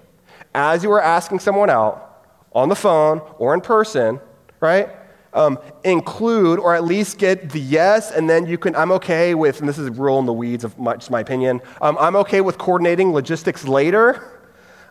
[0.55, 2.13] As you are asking someone out
[2.53, 4.19] on the phone or in person,
[4.59, 4.89] right?
[5.33, 8.75] Um, include or at least get the yes, and then you can.
[8.75, 11.59] I'm okay with, and this is real in the weeds of my, my opinion.
[11.81, 14.43] Um, I'm okay with coordinating logistics later,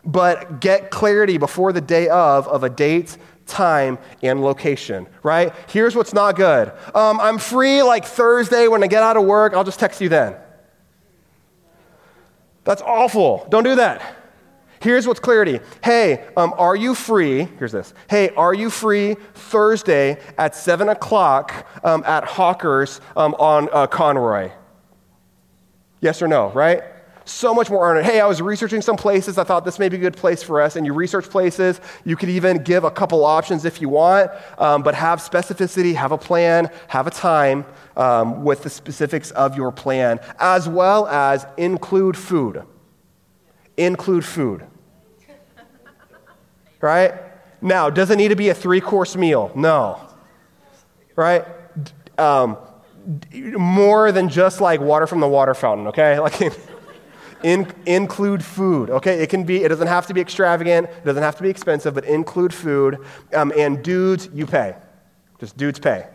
[0.03, 5.53] but get clarity before the day of of a date, time, and location, right?
[5.67, 9.53] Here's what's not good um, I'm free like Thursday when I get out of work,
[9.53, 10.35] I'll just text you then.
[12.63, 13.45] That's awful.
[13.49, 14.17] Don't do that.
[14.81, 15.61] Here's what's clarity.
[15.81, 17.47] Hey, um, are you free?
[17.57, 17.93] Here's this.
[18.09, 24.51] Hey, are you free Thursday at 7 o'clock um, at Hawkers um, on uh, Conroy?
[26.01, 26.83] Yes or no, right?
[27.25, 28.05] So much more earned.
[28.05, 29.37] Hey, I was researching some places.
[29.37, 30.75] I thought this may be a good place for us.
[30.75, 31.79] And you research places.
[32.05, 36.11] You could even give a couple options if you want, um, but have specificity, have
[36.11, 41.45] a plan, have a time um, with the specifics of your plan, as well as
[41.57, 42.63] include food.
[43.77, 44.65] Include food.
[46.81, 47.13] Right?
[47.61, 49.49] Now, does it need to be a three course meal?
[49.55, 50.01] No.
[51.15, 51.45] Right?
[52.17, 52.57] Um,
[53.31, 56.19] more than just like water from the water fountain, okay?
[56.23, 56.41] Like,
[57.43, 59.21] in, include food, okay?
[59.21, 61.93] It can be, it doesn't have to be extravagant, it doesn't have to be expensive,
[61.93, 62.99] but include food.
[63.33, 64.75] Um, and dudes, you pay.
[65.39, 66.07] Just dudes pay.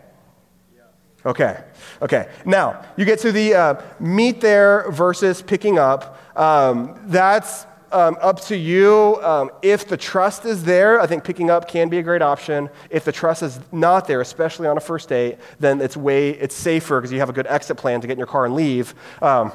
[1.25, 1.61] Okay,
[2.01, 2.29] okay.
[2.45, 6.17] Now, you get to the uh, meet there versus picking up.
[6.37, 9.19] Um, that's um, up to you.
[9.21, 12.69] Um, if the trust is there, I think picking up can be a great option.
[12.89, 16.55] If the trust is not there, especially on a first date, then it's way, it's
[16.55, 18.95] safer because you have a good exit plan to get in your car and leave.
[19.21, 19.51] Um,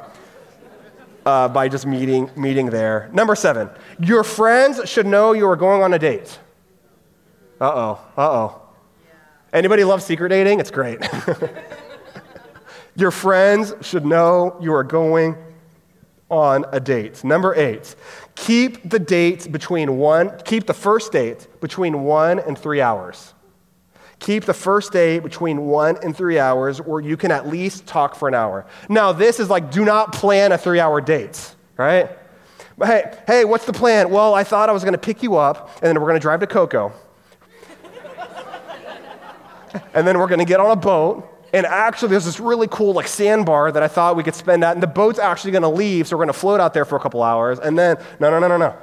[1.27, 3.11] uh, by just meeting, meeting there.
[3.13, 6.39] Number seven, your friends should know you are going on a date.
[7.61, 8.63] Uh oh, uh oh.
[9.53, 10.61] Anybody love secret dating?
[10.61, 10.99] It's great.
[12.97, 15.37] your friends should know you are going
[16.31, 17.23] on a date.
[17.23, 17.95] Number eight,
[18.35, 23.35] keep the date between one, keep the first date between one and three hours.
[24.21, 28.15] Keep the first date between one and three hours, or you can at least talk
[28.15, 28.67] for an hour.
[28.89, 32.11] Now, this is like do not plan a three hour date, right?
[32.77, 34.11] But hey, hey, what's the plan?
[34.11, 36.21] Well, I thought I was going to pick you up, and then we're going to
[36.21, 36.93] drive to Cocoa.
[39.95, 42.95] and then we're going to get on a boat, and actually, there's this really cool
[42.95, 45.69] like sandbar that I thought we could spend at, and the boat's actually going to
[45.69, 47.61] leave, so we're going to float out there for a couple hours.
[47.61, 48.77] And then, no, no, no, no, no.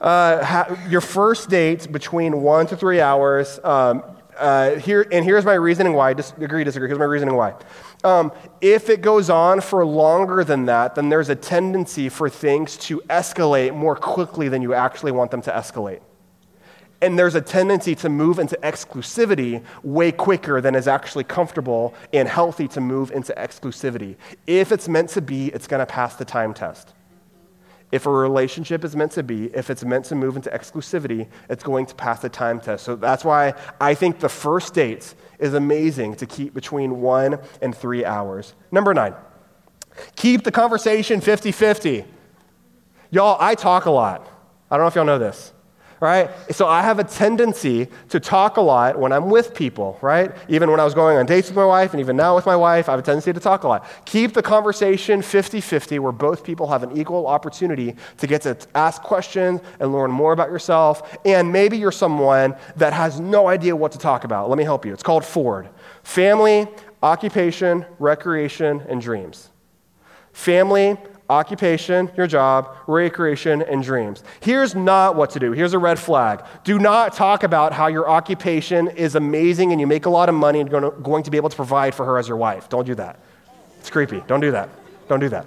[0.00, 3.58] Uh, ha- your first date between one to three hours.
[3.64, 4.04] Um,
[4.42, 6.12] uh, here, and here's my reasoning why.
[6.14, 6.88] Disagree, disagree.
[6.88, 7.54] Here's my reasoning why.
[8.02, 12.76] Um, if it goes on for longer than that, then there's a tendency for things
[12.78, 16.00] to escalate more quickly than you actually want them to escalate.
[17.00, 22.28] And there's a tendency to move into exclusivity way quicker than is actually comfortable and
[22.28, 24.16] healthy to move into exclusivity.
[24.46, 26.94] If it's meant to be, it's going to pass the time test.
[27.92, 31.62] If a relationship is meant to be, if it's meant to move into exclusivity, it's
[31.62, 32.84] going to pass the time test.
[32.84, 37.76] So that's why I think the first date is amazing to keep between one and
[37.76, 38.54] three hours.
[38.70, 39.14] Number nine,
[40.16, 42.04] keep the conversation 50 50.
[43.10, 44.26] Y'all, I talk a lot.
[44.70, 45.52] I don't know if y'all know this
[46.02, 46.30] right?
[46.50, 50.32] So I have a tendency to talk a lot when I'm with people, right?
[50.48, 52.56] Even when I was going on dates with my wife and even now with my
[52.56, 53.86] wife, I have a tendency to talk a lot.
[54.04, 58.58] Keep the conversation 50 50 where both people have an equal opportunity to get to
[58.74, 61.16] ask questions and learn more about yourself.
[61.24, 64.48] And maybe you're someone that has no idea what to talk about.
[64.48, 64.92] Let me help you.
[64.92, 65.68] It's called Ford
[66.02, 66.66] family,
[67.00, 69.50] occupation, recreation, and dreams.
[70.32, 70.96] Family,
[71.32, 74.22] occupation, your job, recreation, and dreams.
[74.40, 75.52] Here's not what to do.
[75.52, 76.44] Here's a red flag.
[76.64, 80.34] Do not talk about how your occupation is amazing and you make a lot of
[80.34, 82.68] money and you're going to be able to provide for her as your wife.
[82.68, 83.18] Don't do that.
[83.80, 84.22] It's creepy.
[84.26, 84.68] Don't do that.
[85.08, 85.46] Don't do that.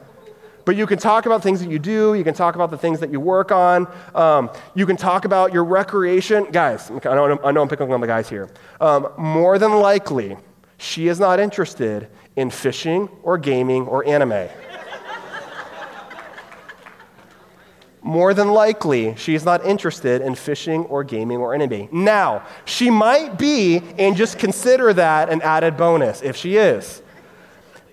[0.65, 2.15] But you can talk about things that you do.
[2.15, 3.87] You can talk about the things that you work on.
[4.15, 6.45] Um, you can talk about your recreation.
[6.51, 8.49] Guys, I know, I I'm picking on the guys here.
[8.81, 10.37] Um, more than likely,
[10.77, 14.49] she is not interested in fishing or gaming or anime.
[18.05, 21.89] More than likely she is not interested in fishing or gaming or anything.
[21.91, 27.01] Now, she might be, and just consider that an added bonus if she is.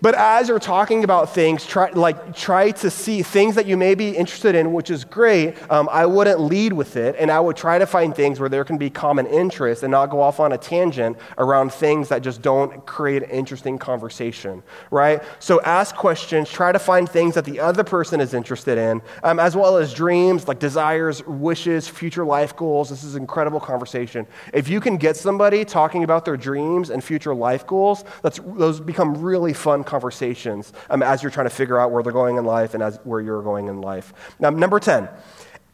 [0.03, 3.95] But as you're talking about things, try, like, try to see things that you may
[3.95, 5.55] be interested in, which is great.
[5.71, 8.65] Um, I wouldn't lead with it, and I would try to find things where there
[8.65, 12.43] can be common interest and not go off on a tangent around things that just
[12.43, 15.23] don't create an interesting conversation, right?
[15.39, 19.39] So ask questions, try to find things that the other person is interested in, um,
[19.39, 22.91] as well as dreams, like desires, wishes, future life goals.
[22.91, 24.27] This is incredible conversation.
[24.53, 28.81] If you can get somebody talking about their dreams and future life goals, that's, those
[28.81, 32.45] become really fun conversations um, as you're trying to figure out where they're going in
[32.47, 34.15] life and as where you're going in life.
[34.41, 35.07] Now, number 10,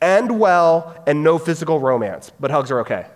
[0.03, 3.07] end well and no physical romance, but hugs are okay.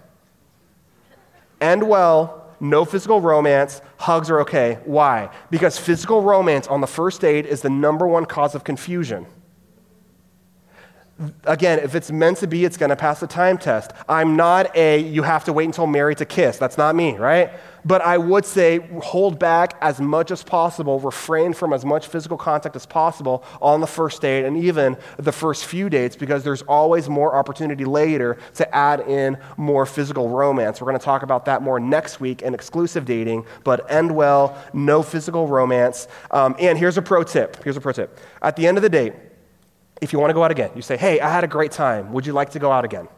[1.60, 4.78] End well, no physical romance, hugs are okay.
[4.84, 5.30] Why?
[5.50, 9.26] Because physical romance on the first date is the number one cause of confusion.
[11.44, 13.92] Again, if it's meant to be, it's going to pass the time test.
[14.08, 16.56] I'm not a, you have to wait until married to kiss.
[16.56, 17.50] That's not me, right?
[17.84, 22.36] But I would say hold back as much as possible, refrain from as much physical
[22.36, 26.62] contact as possible on the first date and even the first few dates because there's
[26.62, 30.80] always more opportunity later to add in more physical romance.
[30.80, 34.56] We're going to talk about that more next week in exclusive dating, but end well,
[34.72, 36.06] no physical romance.
[36.30, 37.62] Um, and here's a pro tip.
[37.64, 38.18] Here's a pro tip.
[38.42, 39.14] At the end of the date,
[40.02, 42.12] if you want to go out again, you say, Hey, I had a great time.
[42.12, 43.08] Would you like to go out again?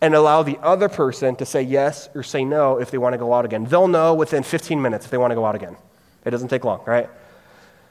[0.00, 3.18] And allow the other person to say yes or say no if they want to
[3.18, 3.64] go out again.
[3.64, 5.76] They'll know within 15 minutes if they want to go out again.
[6.24, 7.10] It doesn't take long, right?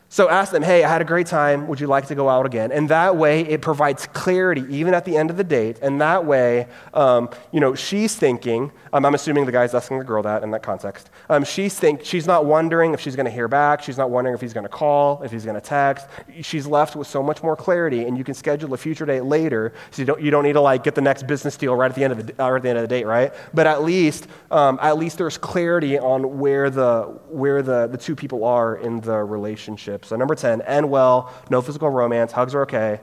[0.10, 1.68] So ask them, hey, I had a great time.
[1.68, 2.72] Would you like to go out again?
[2.72, 5.80] And that way, it provides clarity even at the end of the date.
[5.82, 10.06] And that way, um, you know, she's thinking, um, I'm assuming the guy's asking the
[10.06, 11.10] girl that in that context.
[11.30, 13.84] Um, she's, think, she's not wondering if she's going to hear back.
[13.84, 16.08] She's not wondering if he's going to call, if he's going to text.
[16.42, 19.74] She's left with so much more clarity, and you can schedule a future date later.
[19.92, 21.96] So you don't, you don't need to like get the next business deal right at
[21.96, 23.34] the end of the, uh, at the, end of the date, right?
[23.54, 28.16] But at least, um, at least there's clarity on where, the, where the, the two
[28.16, 29.97] people are in the relationship.
[30.06, 33.02] So, number 10, end well, no physical romance, hugs are okay.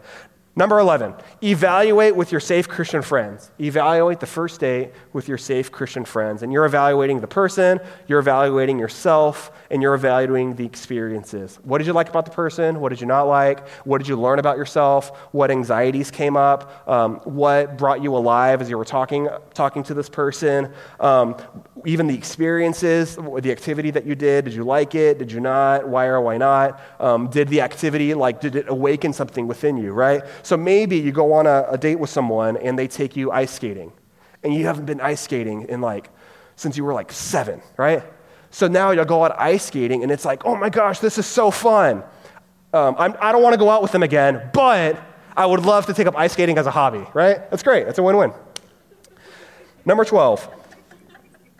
[0.56, 3.50] Number 11, evaluate with your safe Christian friends.
[3.58, 6.44] Evaluate the first date with your safe Christian friends.
[6.44, 11.58] And you're evaluating the person, you're evaluating yourself, and you're evaluating the experiences.
[11.64, 12.78] What did you like about the person?
[12.78, 13.66] What did you not like?
[13.84, 15.18] What did you learn about yourself?
[15.32, 16.88] What anxieties came up?
[16.88, 20.72] Um, what brought you alive as you were talking, talking to this person?
[21.00, 21.36] Um,
[21.84, 24.44] even the experiences, the activity that you did.
[24.44, 25.18] Did you like it?
[25.18, 25.88] Did you not?
[25.88, 26.80] Why or why not?
[27.00, 30.22] Um, did the activity, like, did it awaken something within you, right?
[30.44, 33.50] So maybe you go on a, a date with someone and they take you ice
[33.50, 33.92] skating,
[34.42, 36.10] and you haven't been ice skating in like,
[36.56, 38.02] since you were like seven, right?
[38.50, 41.26] So now you'll go out ice skating, and it's like, oh my gosh, this is
[41.26, 42.04] so fun.
[42.74, 45.00] Um, I'm, I do not want to go out with them again, but
[45.34, 47.50] I would love to take up ice skating as a hobby, right?
[47.50, 47.86] That's great.
[47.86, 48.32] That's a win win.
[49.84, 50.48] Number 12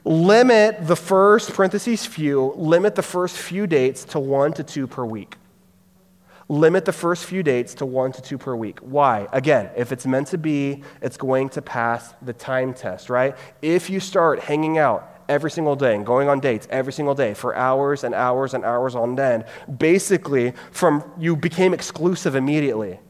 [0.05, 5.05] limit the first, parentheses few, limit the first few dates to one to two per
[5.05, 5.37] week.
[6.49, 8.78] Limit the first few dates to one to two per week.
[8.80, 9.26] Why?
[9.32, 13.36] Again, if it's meant to be, it's going to pass the time test, right?
[13.62, 17.32] If you start hanging out every single day and going on dates every single day
[17.32, 19.45] for hours and hours and hours on end,
[19.78, 23.01] basically, from you became exclusive immediately.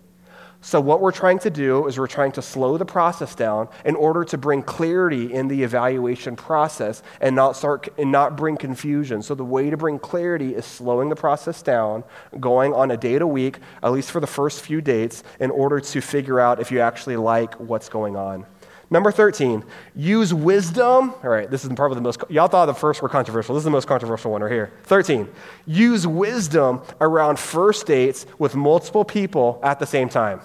[0.65, 3.95] So, what we're trying to do is we're trying to slow the process down in
[3.97, 9.23] order to bring clarity in the evaluation process and not, start, and not bring confusion.
[9.23, 12.03] So, the way to bring clarity is slowing the process down,
[12.41, 15.81] going on a date a week, at least for the first few dates, in order
[15.81, 18.47] to figure out if you actually like what's going on.
[18.91, 19.65] Number 13,
[19.95, 21.15] use wisdom.
[21.23, 23.55] All right, this is probably the most, y'all thought the first were controversial.
[23.55, 24.73] This is the most controversial one right here.
[24.85, 25.29] 13,
[25.67, 30.41] use wisdom around first dates with multiple people at the same time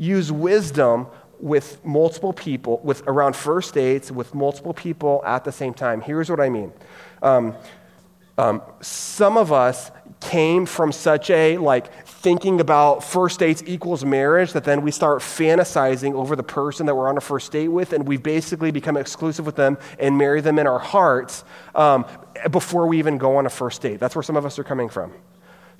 [0.00, 1.06] use wisdom
[1.38, 6.00] with multiple people, with around first dates, with multiple people at the same time.
[6.00, 6.72] Here's what I mean.
[7.22, 7.54] Um,
[8.38, 9.90] um, some of us
[10.20, 15.20] came from such a like thinking about first dates equals marriage that then we start
[15.20, 18.98] fantasizing over the person that we're on a first date with and we basically become
[18.98, 21.44] exclusive with them and marry them in our hearts
[21.74, 22.04] um,
[22.50, 23.98] before we even go on a first date.
[23.98, 25.14] That's where some of us are coming from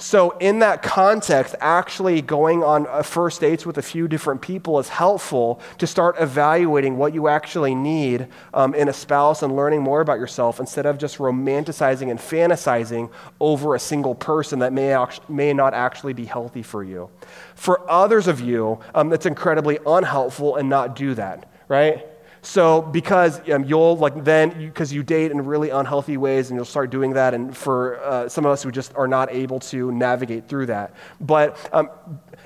[0.00, 4.88] so, in that context, actually going on first dates with a few different people is
[4.88, 10.00] helpful to start evaluating what you actually need um, in a spouse and learning more
[10.00, 14.96] about yourself instead of just romanticizing and fantasizing over a single person that may,
[15.28, 17.10] may not actually be healthy for you.
[17.54, 22.06] For others of you, um, it's incredibly unhelpful and not do that, right?
[22.42, 26.56] So, because um, you'll, like, then, because you, you, date in really unhealthy ways and
[26.56, 29.60] you'll start doing that, and for uh, some of us who just are not able
[29.60, 30.94] to navigate through that.
[31.20, 31.90] But um,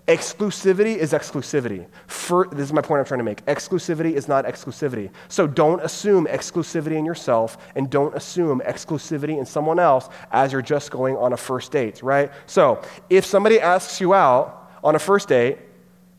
[0.09, 1.86] exclusivity is exclusivity.
[2.09, 3.45] For, this is my point I'm trying to make.
[3.47, 5.11] Exclusivity is not exclusivity.
[5.28, 10.62] So, don't assume exclusivity in yourself and don't assume exclusivity in someone else as you're
[10.62, 12.32] just going on a first date, right?
[12.47, 15.59] So, if somebody asks you out on a first date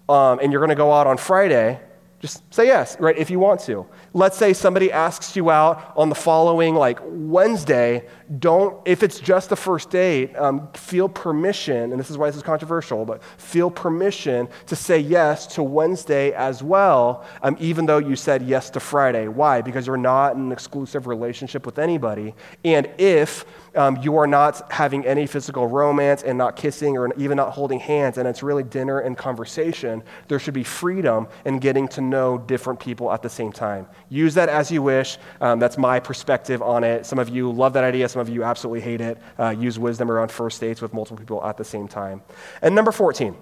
[0.07, 1.82] um, and you're going to go out on Friday,
[2.20, 3.86] just say yes, right, if you want to.
[4.13, 8.07] Let's say somebody asks you out on the following, like Wednesday.
[8.39, 12.38] Don't, if it's just the first date, um, feel permission, and this is why this
[12.38, 17.99] is controversial, but feel permission to say yes to Wednesday as well, um, even though
[17.99, 19.28] you said yes to Friday.
[19.28, 19.61] Why?
[19.61, 22.34] Because you're not in an exclusive relationship with anybody.
[22.63, 23.45] And if
[23.76, 27.80] um, you are not having any physical romance and not kissing or even not holding
[27.80, 32.38] hands, and it's really dinner and conversation, there should be freedom in getting to know
[32.38, 33.88] different people at the same time.
[34.09, 35.17] Use that as you wish.
[35.41, 37.05] Um, that's my perspective on it.
[37.05, 39.17] Some of you love that idea, some of you absolutely hate it.
[39.38, 42.21] Uh, use wisdom around first dates with multiple people at the same time.
[42.61, 43.36] And number 14,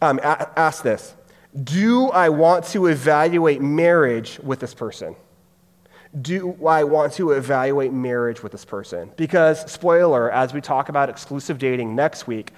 [0.00, 1.14] um, a- ask this
[1.62, 5.16] Do I want to evaluate marriage with this person?
[6.20, 9.10] Do I want to evaluate marriage with this person?
[9.16, 12.52] Because, spoiler, as we talk about exclusive dating next week,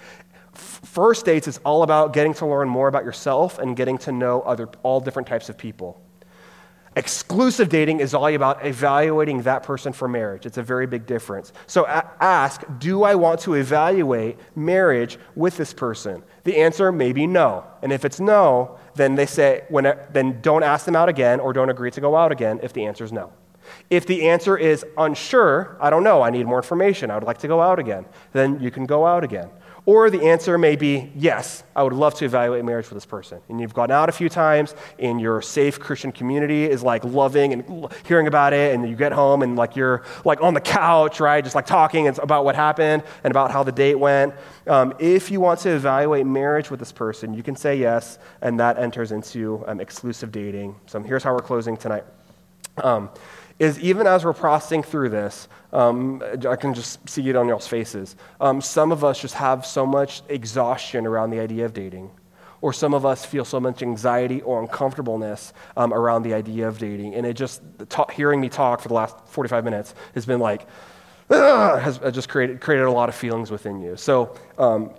[0.52, 4.40] first dates is all about getting to learn more about yourself and getting to know
[4.42, 6.00] other, all different types of people.
[6.96, 10.46] Exclusive dating is all about evaluating that person for marriage.
[10.46, 11.52] It's a very big difference.
[11.66, 16.22] So ask, do I want to evaluate marriage with this person?
[16.44, 17.64] The answer may be no.
[17.82, 21.52] And if it's no, then they say, when, then don't ask them out again or
[21.52, 23.32] don't agree to go out again if the answer is no.
[23.94, 27.38] If the answer is unsure, I don't know, I need more information, I would like
[27.38, 29.50] to go out again, then you can go out again.
[29.86, 33.38] Or the answer may be, yes, I would love to evaluate marriage with this person.
[33.48, 37.52] And you've gone out a few times, and your safe Christian community is like loving
[37.52, 37.62] and
[38.08, 41.44] hearing about it, and you get home and like you're like on the couch, right,
[41.44, 44.32] just like talking about what happened and about how the date went.
[44.66, 48.58] Um, if you want to evaluate marriage with this person, you can say yes, and
[48.58, 50.74] that enters into um, exclusive dating.
[50.86, 52.04] So here's how we're closing tonight.
[52.82, 53.10] um,
[53.64, 57.66] is even as we're processing through this, um, I can just see it on y'all's
[57.66, 58.16] faces.
[58.40, 62.10] Um, some of us just have so much exhaustion around the idea of dating,
[62.60, 66.78] or some of us feel so much anxiety or uncomfortableness um, around the idea of
[66.78, 67.14] dating.
[67.14, 70.66] And it just, ta- hearing me talk for the last 45 minutes has been like,
[71.30, 73.96] has just created, created a lot of feelings within you.
[73.96, 74.92] So um,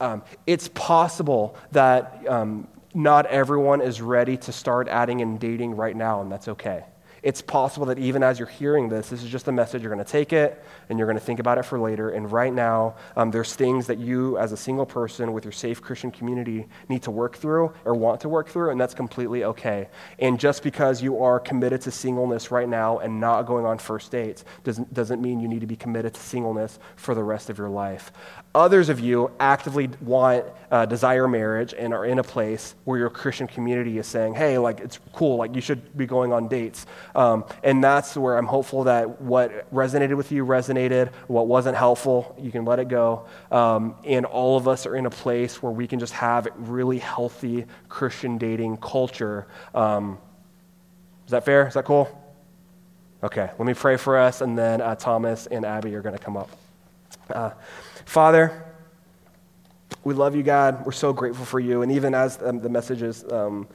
[0.00, 5.96] um, it's possible that um, not everyone is ready to start adding in dating right
[5.96, 6.84] now, and that's okay.
[7.22, 9.82] It's possible that even as you're hearing this, this is just a message.
[9.82, 12.10] You're going to take it and you're going to think about it for later.
[12.10, 15.82] And right now, um, there's things that you, as a single person with your safe
[15.82, 19.88] Christian community, need to work through or want to work through, and that's completely okay.
[20.18, 24.10] And just because you are committed to singleness right now and not going on first
[24.10, 27.58] dates doesn't, doesn't mean you need to be committed to singleness for the rest of
[27.58, 28.12] your life.
[28.52, 33.08] Others of you actively want, uh, desire marriage and are in a place where your
[33.08, 36.84] Christian community is saying, hey, like, it's cool, like, you should be going on dates.
[37.14, 42.34] Um, and that's where I'm hopeful that what resonated with you resonated, what wasn't helpful,
[42.40, 43.26] you can let it go.
[43.52, 46.98] Um, and all of us are in a place where we can just have really
[46.98, 49.46] healthy Christian dating culture.
[49.76, 50.18] Um,
[51.24, 51.68] is that fair?
[51.68, 52.16] Is that cool?
[53.22, 56.24] Okay, let me pray for us, and then uh, Thomas and Abby are going to
[56.24, 56.50] come up.
[57.28, 57.50] Uh,
[58.10, 58.64] Father,
[60.02, 60.84] we love you, God.
[60.84, 61.82] We're so grateful for you.
[61.82, 63.68] And even as um, the message is um,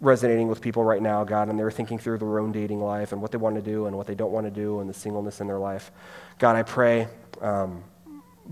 [0.00, 3.20] resonating with people right now, God, and they're thinking through their own dating life and
[3.20, 5.42] what they want to do and what they don't want to do and the singleness
[5.42, 5.92] in their life,
[6.38, 7.06] God, I pray
[7.42, 7.84] um,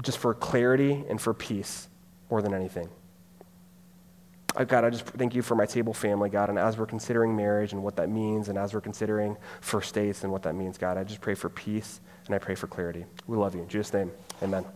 [0.02, 1.88] just for clarity and for peace
[2.30, 2.90] more than anything.
[4.66, 7.72] God, I just thank you for my table family, God, and as we're considering marriage
[7.72, 10.98] and what that means, and as we're considering first dates and what that means, God,
[10.98, 13.06] I just pray for peace and I pray for clarity.
[13.26, 13.62] We love you.
[13.62, 14.12] In Jesus' name,
[14.42, 14.66] amen.